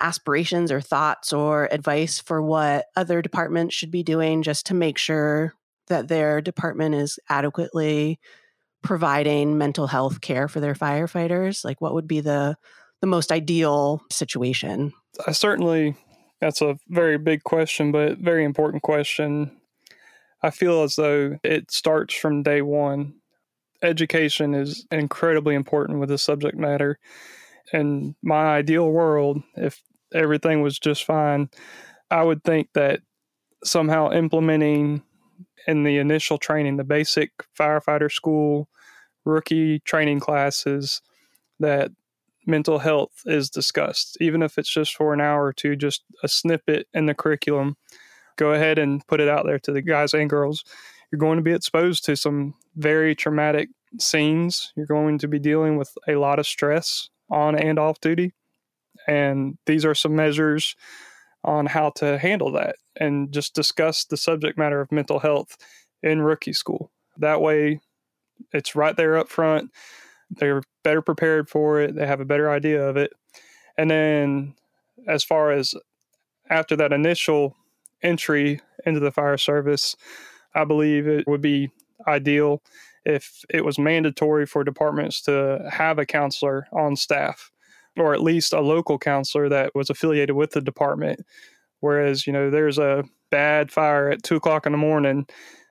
aspirations 0.00 0.70
or 0.70 0.80
thoughts 0.80 1.32
or 1.32 1.68
advice 1.72 2.20
for 2.20 2.40
what 2.40 2.86
other 2.94 3.20
departments 3.20 3.74
should 3.74 3.90
be 3.90 4.04
doing 4.04 4.42
just 4.42 4.66
to 4.66 4.74
make 4.74 4.96
sure 4.96 5.54
that 5.88 6.06
their 6.06 6.40
department 6.40 6.94
is 6.94 7.18
adequately 7.28 8.20
providing 8.82 9.58
mental 9.58 9.88
health 9.88 10.20
care 10.20 10.46
for 10.46 10.60
their 10.60 10.74
firefighters? 10.74 11.64
Like 11.64 11.80
what 11.80 11.94
would 11.94 12.06
be 12.06 12.20
the 12.20 12.56
the 13.00 13.08
most 13.08 13.32
ideal 13.32 14.00
situation? 14.08 14.92
I 15.26 15.32
certainly 15.32 15.96
that's 16.40 16.62
a 16.62 16.76
very 16.88 17.18
big 17.18 17.42
question, 17.42 17.90
but 17.90 18.18
very 18.18 18.44
important 18.44 18.84
question. 18.84 19.50
I 20.44 20.50
feel 20.50 20.82
as 20.84 20.94
though 20.94 21.38
it 21.42 21.72
starts 21.72 22.14
from 22.14 22.44
day 22.44 22.62
one. 22.62 23.14
Education 23.82 24.54
is 24.54 24.86
incredibly 24.90 25.54
important 25.54 25.98
with 25.98 26.08
this 26.08 26.22
subject 26.22 26.56
matter. 26.56 26.98
In 27.72 28.14
my 28.22 28.56
ideal 28.56 28.90
world, 28.90 29.42
if 29.56 29.82
everything 30.14 30.62
was 30.62 30.78
just 30.78 31.04
fine, 31.04 31.48
I 32.10 32.22
would 32.22 32.44
think 32.44 32.68
that 32.74 33.00
somehow 33.64 34.12
implementing 34.12 35.02
in 35.66 35.84
the 35.84 35.98
initial 35.98 36.38
training, 36.38 36.76
the 36.76 36.84
basic 36.84 37.30
firefighter 37.58 38.10
school, 38.10 38.68
rookie 39.24 39.80
training 39.80 40.20
classes, 40.20 41.00
that 41.60 41.90
mental 42.46 42.78
health 42.80 43.12
is 43.24 43.48
discussed, 43.48 44.16
even 44.20 44.42
if 44.42 44.58
it's 44.58 44.72
just 44.72 44.96
for 44.96 45.14
an 45.14 45.20
hour 45.20 45.44
or 45.44 45.52
two, 45.52 45.76
just 45.76 46.02
a 46.22 46.28
snippet 46.28 46.88
in 46.92 47.06
the 47.06 47.14
curriculum. 47.14 47.76
Go 48.36 48.52
ahead 48.52 48.78
and 48.78 49.06
put 49.06 49.20
it 49.20 49.28
out 49.28 49.46
there 49.46 49.58
to 49.60 49.72
the 49.72 49.82
guys 49.82 50.14
and 50.14 50.28
girls. 50.28 50.64
You're 51.12 51.18
going 51.18 51.36
to 51.36 51.42
be 51.42 51.52
exposed 51.52 52.04
to 52.06 52.16
some 52.16 52.54
very 52.74 53.14
traumatic 53.14 53.68
scenes. 54.00 54.72
You're 54.74 54.86
going 54.86 55.18
to 55.18 55.28
be 55.28 55.38
dealing 55.38 55.76
with 55.76 55.92
a 56.08 56.16
lot 56.16 56.38
of 56.38 56.46
stress 56.46 57.10
on 57.30 57.54
and 57.54 57.78
off 57.78 58.00
duty. 58.00 58.32
And 59.06 59.58
these 59.66 59.84
are 59.84 59.94
some 59.94 60.16
measures 60.16 60.74
on 61.44 61.66
how 61.66 61.90
to 61.90 62.18
handle 62.18 62.50
that 62.52 62.76
and 62.96 63.32
just 63.32 63.54
discuss 63.54 64.04
the 64.04 64.16
subject 64.16 64.56
matter 64.56 64.80
of 64.80 64.92
mental 64.92 65.18
health 65.18 65.56
in 66.02 66.22
rookie 66.22 66.52
school. 66.52 66.90
That 67.18 67.40
way, 67.40 67.80
it's 68.52 68.74
right 68.74 68.96
there 68.96 69.18
up 69.18 69.28
front. 69.28 69.70
They're 70.30 70.62
better 70.82 71.02
prepared 71.02 71.48
for 71.48 71.80
it, 71.80 71.94
they 71.94 72.06
have 72.06 72.20
a 72.20 72.24
better 72.24 72.50
idea 72.50 72.82
of 72.82 72.96
it. 72.96 73.12
And 73.76 73.90
then, 73.90 74.54
as 75.06 75.24
far 75.24 75.50
as 75.50 75.74
after 76.48 76.76
that 76.76 76.92
initial 76.92 77.56
entry 78.02 78.60
into 78.86 79.00
the 79.00 79.10
fire 79.10 79.36
service, 79.36 79.96
I 80.54 80.64
believe 80.64 81.06
it 81.06 81.26
would 81.26 81.40
be 81.40 81.70
ideal 82.06 82.62
if 83.04 83.44
it 83.50 83.64
was 83.64 83.78
mandatory 83.78 84.46
for 84.46 84.64
departments 84.64 85.20
to 85.22 85.68
have 85.70 85.98
a 85.98 86.06
counselor 86.06 86.66
on 86.72 86.96
staff 86.96 87.50
or 87.98 88.14
at 88.14 88.22
least 88.22 88.52
a 88.52 88.60
local 88.60 88.98
counselor 88.98 89.48
that 89.48 89.74
was 89.74 89.90
affiliated 89.90 90.34
with 90.34 90.52
the 90.52 90.60
department. 90.60 91.20
Whereas, 91.80 92.26
you 92.26 92.32
know, 92.32 92.48
there's 92.48 92.78
a 92.78 93.04
bad 93.30 93.72
fire 93.72 94.10
at 94.10 94.22
two 94.22 94.36
o'clock 94.36 94.66
in 94.66 94.72
the 94.72 94.78
morning 94.78 95.26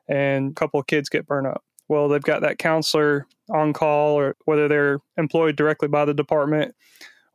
and 0.08 0.52
a 0.52 0.54
couple 0.54 0.80
of 0.80 0.88
kids 0.88 1.10
get 1.10 1.26
burned 1.26 1.48
up. 1.48 1.63
Well, 1.88 2.10
they've 2.10 2.22
got 2.22 2.41
that 2.41 2.58
counselor 2.58 3.28
on 3.50 3.74
call, 3.74 4.17
or 4.17 4.36
whether 4.46 4.67
they're 4.67 5.00
employed 5.17 5.56
directly 5.56 5.88
by 5.88 6.06
the 6.06 6.13
department 6.13 6.74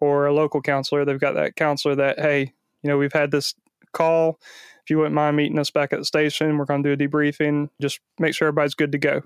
or 0.00 0.26
a 0.26 0.32
local 0.32 0.62
counselor, 0.62 1.04
they've 1.04 1.20
got 1.20 1.35
that 1.35 1.56
counselor 1.56 1.94
that, 1.94 2.18
hey, 2.18 2.52
you 2.82 2.90
know, 2.90 2.98
we've 2.98 3.12
had 3.12 3.30
this 3.30 3.54
call. 3.96 4.38
If 4.85 4.90
you 4.90 4.98
wouldn't 4.98 5.14
mind 5.14 5.37
meeting 5.37 5.59
us 5.59 5.70
back 5.70 5.92
at 5.92 5.98
the 5.98 6.04
station, 6.04 6.59
we're 6.59 6.64
going 6.64 6.82
to 6.82 6.96
do 6.96 7.04
a 7.04 7.09
debriefing. 7.09 7.68
Just 7.80 8.00
make 8.18 8.35
sure 8.35 8.48
everybody's 8.48 8.74
good 8.74 8.92
to 8.92 8.98
go. 8.98 9.22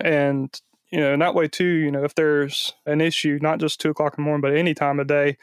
And 0.00 0.50
you 0.92 1.00
know, 1.00 1.14
in 1.14 1.20
that 1.20 1.34
way 1.34 1.48
too, 1.48 1.64
you 1.64 1.90
know, 1.90 2.04
if 2.04 2.14
there's 2.14 2.74
an 2.84 3.00
issue, 3.00 3.38
not 3.40 3.58
just 3.58 3.80
two 3.80 3.90
o'clock 3.90 4.14
in 4.16 4.22
the 4.22 4.26
morning, 4.26 4.42
but 4.42 4.54
any 4.54 4.74
time 4.74 5.00
of 5.00 5.06
day, 5.06 5.38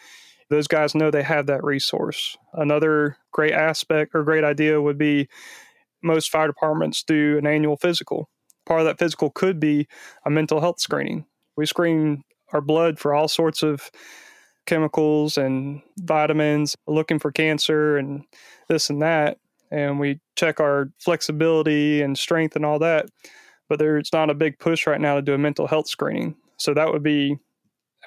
those 0.50 0.68
guys 0.68 0.94
know 0.94 1.10
they 1.10 1.24
have 1.24 1.48
that 1.48 1.64
resource. 1.64 2.38
Another 2.54 3.18
great 3.32 3.54
aspect 3.54 4.12
or 4.14 4.24
great 4.24 4.44
idea 4.44 4.82
would 4.82 4.98
be 4.98 5.28
most 6.04 6.30
fire 6.30 6.48
departments 6.48 7.04
do 7.04 7.38
an 7.38 7.48
annual 7.48 7.78
physical. 7.78 8.30
Part 8.66 8.82
of 8.82 8.86
that 8.86 9.00
physical 9.00 9.32
could 9.32 9.60
be 9.60 9.88
a 10.26 10.30
mental 10.30 10.62
health 10.62 10.80
screening. 10.80 11.26
We 11.58 11.66
screen 11.66 12.24
our 12.54 12.62
blood 12.62 13.00
for 13.00 13.14
all 13.14 13.28
sorts 13.28 13.64
of 13.64 13.90
chemicals 14.70 15.38
and 15.38 15.82
vitamins, 15.98 16.76
looking 16.88 17.20
for 17.20 17.32
cancer 17.32 17.98
and 17.98 18.24
this 18.70 18.90
and 18.90 19.02
that. 19.02 19.38
And 19.72 20.00
we 20.00 20.20
check 20.36 20.60
our 20.60 20.92
flexibility 21.00 22.02
and 22.02 22.18
strength 22.18 22.56
and 22.56 22.66
all 22.66 22.80
that 22.80 23.10
but 23.70 23.78
there's 23.80 24.12
not 24.12 24.30
a 24.30 24.34
big 24.34 24.60
push 24.60 24.86
right 24.88 25.00
now 25.00 25.16
to 25.16 25.22
do 25.22 25.36
a 25.36 25.38
mental 25.38 25.68
health 25.68 25.88
screening. 25.88 26.36
So 26.58 26.74
that 26.74 26.92
would 26.92 27.04
be 27.04 27.38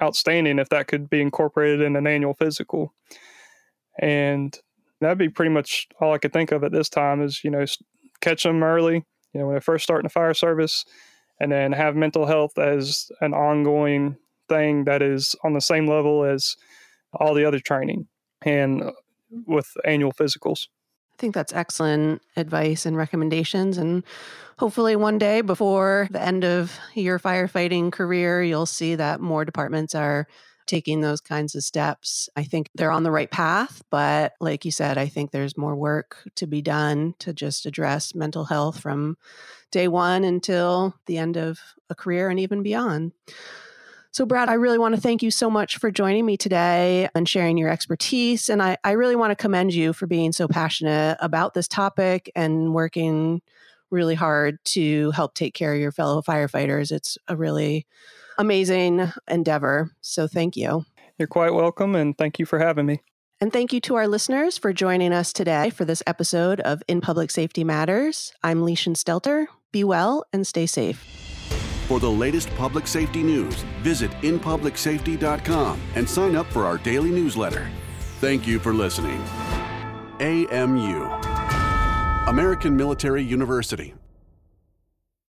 outstanding 0.03 0.59
if 0.59 0.69
that 0.71 0.89
could 0.89 1.09
be 1.09 1.23
incorporated 1.23 1.81
in 1.81 1.97
an 1.97 2.07
annual 2.07 2.35
physical. 2.35 2.93
And 3.99 4.59
that'd 5.01 5.19
be 5.19 5.29
pretty 5.29 5.51
much 5.51 5.87
all 6.01 6.13
I 6.13 6.19
could 6.19 6.33
think 6.33 6.51
of 6.51 6.65
at 6.65 6.73
this 6.73 6.89
time 6.89 7.23
is, 7.23 7.45
you 7.45 7.51
know, 7.51 7.65
catch 8.21 8.43
them 8.43 8.63
early, 8.63 9.05
you 9.33 9.41
know, 9.41 9.47
when 9.47 9.55
they're 9.55 9.61
first 9.61 9.85
start 9.85 10.01
in 10.01 10.07
the 10.07 10.11
fire 10.11 10.35
service, 10.35 10.85
and 11.41 11.51
then 11.51 11.73
have 11.73 11.97
mental 11.97 12.27
health 12.27 12.59
as 12.59 13.11
an 13.21 13.33
ongoing 13.33 14.17
thing 14.53 14.85
that 14.85 15.03
is 15.03 15.35
on 15.45 15.53
the 15.53 15.61
same 15.61 15.87
level 15.87 16.25
as 16.25 16.57
all 17.15 17.35
the 17.35 17.45
other 17.45 17.61
training 17.61 18.07
and 18.45 18.83
with 19.47 19.69
annual 19.85 20.13
physicals. 20.13 20.69
I 21.15 21.17
think 21.19 21.35
that's 21.35 21.53
excellent 21.53 22.23
advice 22.37 22.87
and 22.87 22.97
recommendations. 22.97 23.79
And 23.79 24.03
hopefully, 24.59 24.97
one 24.97 25.19
day 25.19 25.41
before 25.41 26.09
the 26.11 26.21
end 26.21 26.45
of 26.45 26.79
your 26.95 27.19
firefighting 27.19 27.93
career, 27.93 28.43
you'll 28.43 28.67
see 28.67 28.95
that 28.97 29.21
more 29.21 29.45
departments 29.45 29.95
are 29.95 30.27
taking 30.67 31.01
those 31.01 31.21
kinds 31.21 31.55
of 31.55 31.63
steps. 31.63 32.29
I 32.37 32.45
think 32.45 32.71
they're 32.75 32.91
on 32.91 33.03
the 33.03 33.11
right 33.11 33.31
path. 33.31 33.83
But 33.91 34.33
like 34.41 34.65
you 34.65 34.71
said, 34.71 34.97
I 34.97 35.07
think 35.07 35.31
there's 35.31 35.57
more 35.57 35.77
work 35.77 36.17
to 36.37 36.47
be 36.47 36.63
done 36.63 37.15
to 37.19 37.33
just 37.33 37.67
address 37.67 38.15
mental 38.15 38.45
health 38.45 38.81
from 38.81 39.17
day 39.71 39.89
one 39.89 40.25
until 40.25 40.95
the 41.07 41.19
end 41.19 41.37
of 41.37 41.59
a 41.91 41.95
career 41.95 42.29
and 42.29 42.39
even 42.39 42.63
beyond. 42.63 43.13
So, 44.15 44.27
Brad, 44.27 44.51
I 44.51 44.55
really 44.55 44.77
want 44.77 44.95
to 44.95 45.01
thank 45.01 45.23
you 45.23 45.31
so 45.31 45.49
much 45.49 45.79
for 45.79 45.91
joining 45.91 46.27
me 46.27 46.37
today 46.37 47.09
and 47.15 47.27
sharing 47.27 47.57
your 47.57 47.71
expertise. 47.71 48.51
And 48.51 48.63
I, 48.63 48.77
I 48.85 48.91
really 48.91 49.17
want 49.17 49.31
to 49.31 49.37
commend 49.37 49.73
you 49.73 49.95
for 49.95 50.07
being 50.07 50.33
so 50.33 50.47
passionate 50.47 51.17
about 51.21 51.55
this 51.55 51.67
topic 51.67 52.31
and 52.37 52.75
working 52.75 53.41
really 53.91 54.15
hard 54.15 54.63
to 54.65 55.13
help 55.13 55.33
take 55.35 55.55
care 55.55 55.73
of 55.73 55.81
your 55.81 55.93
fellow 55.93 56.21
firefighters. 56.21 56.93
It's 56.93 57.17
a 57.27 57.37
really 57.37 57.87
amazing 58.37 59.11
endeavor. 59.29 59.91
So, 60.03 60.27
thank 60.27 60.57
you. 60.57 60.85
You're 61.19 61.27
quite 61.27 61.55
welcome, 61.55 61.95
and 61.95 62.17
thank 62.17 62.39
you 62.39 62.45
for 62.45 62.59
having 62.59 62.85
me. 62.85 63.01
And 63.41 63.51
thank 63.51 63.73
you 63.73 63.81
to 63.81 63.95
our 63.95 64.07
listeners 64.07 64.59
for 64.59 64.75
joining 64.75 65.15
us 65.15 65.33
today 65.33 65.71
for 65.71 65.87
this 65.87 66.03
episode 66.07 66.61
of 66.61 66.83
In 66.87 67.01
Public 67.01 67.31
Safety 67.31 67.65
Matters. 67.65 68.35
I'm 68.43 68.61
Leischen 68.61 68.95
Stelter. 68.95 69.47
Be 69.73 69.85
well 69.85 70.25
and 70.35 70.47
stay 70.47 70.67
safe. 70.67 71.22
For 71.89 72.01
the 72.01 72.11
latest 72.11 72.49
public 72.57 72.87
safety 72.87 73.23
news, 73.23 73.55
visit 73.83 74.11
inpublicsafety.com 74.23 75.81
and 75.95 76.09
sign 76.09 76.37
up 76.37 76.47
for 76.47 76.65
our 76.65 76.79
daily 76.79 77.11
newsletter. 77.11 77.69
Thank 78.21 78.47
you 78.47 78.59
for 78.59 78.73
listening. 78.73 79.23
AMU. 80.21 81.05
American 82.29 82.77
Military 82.77 83.23
University, 83.23 83.95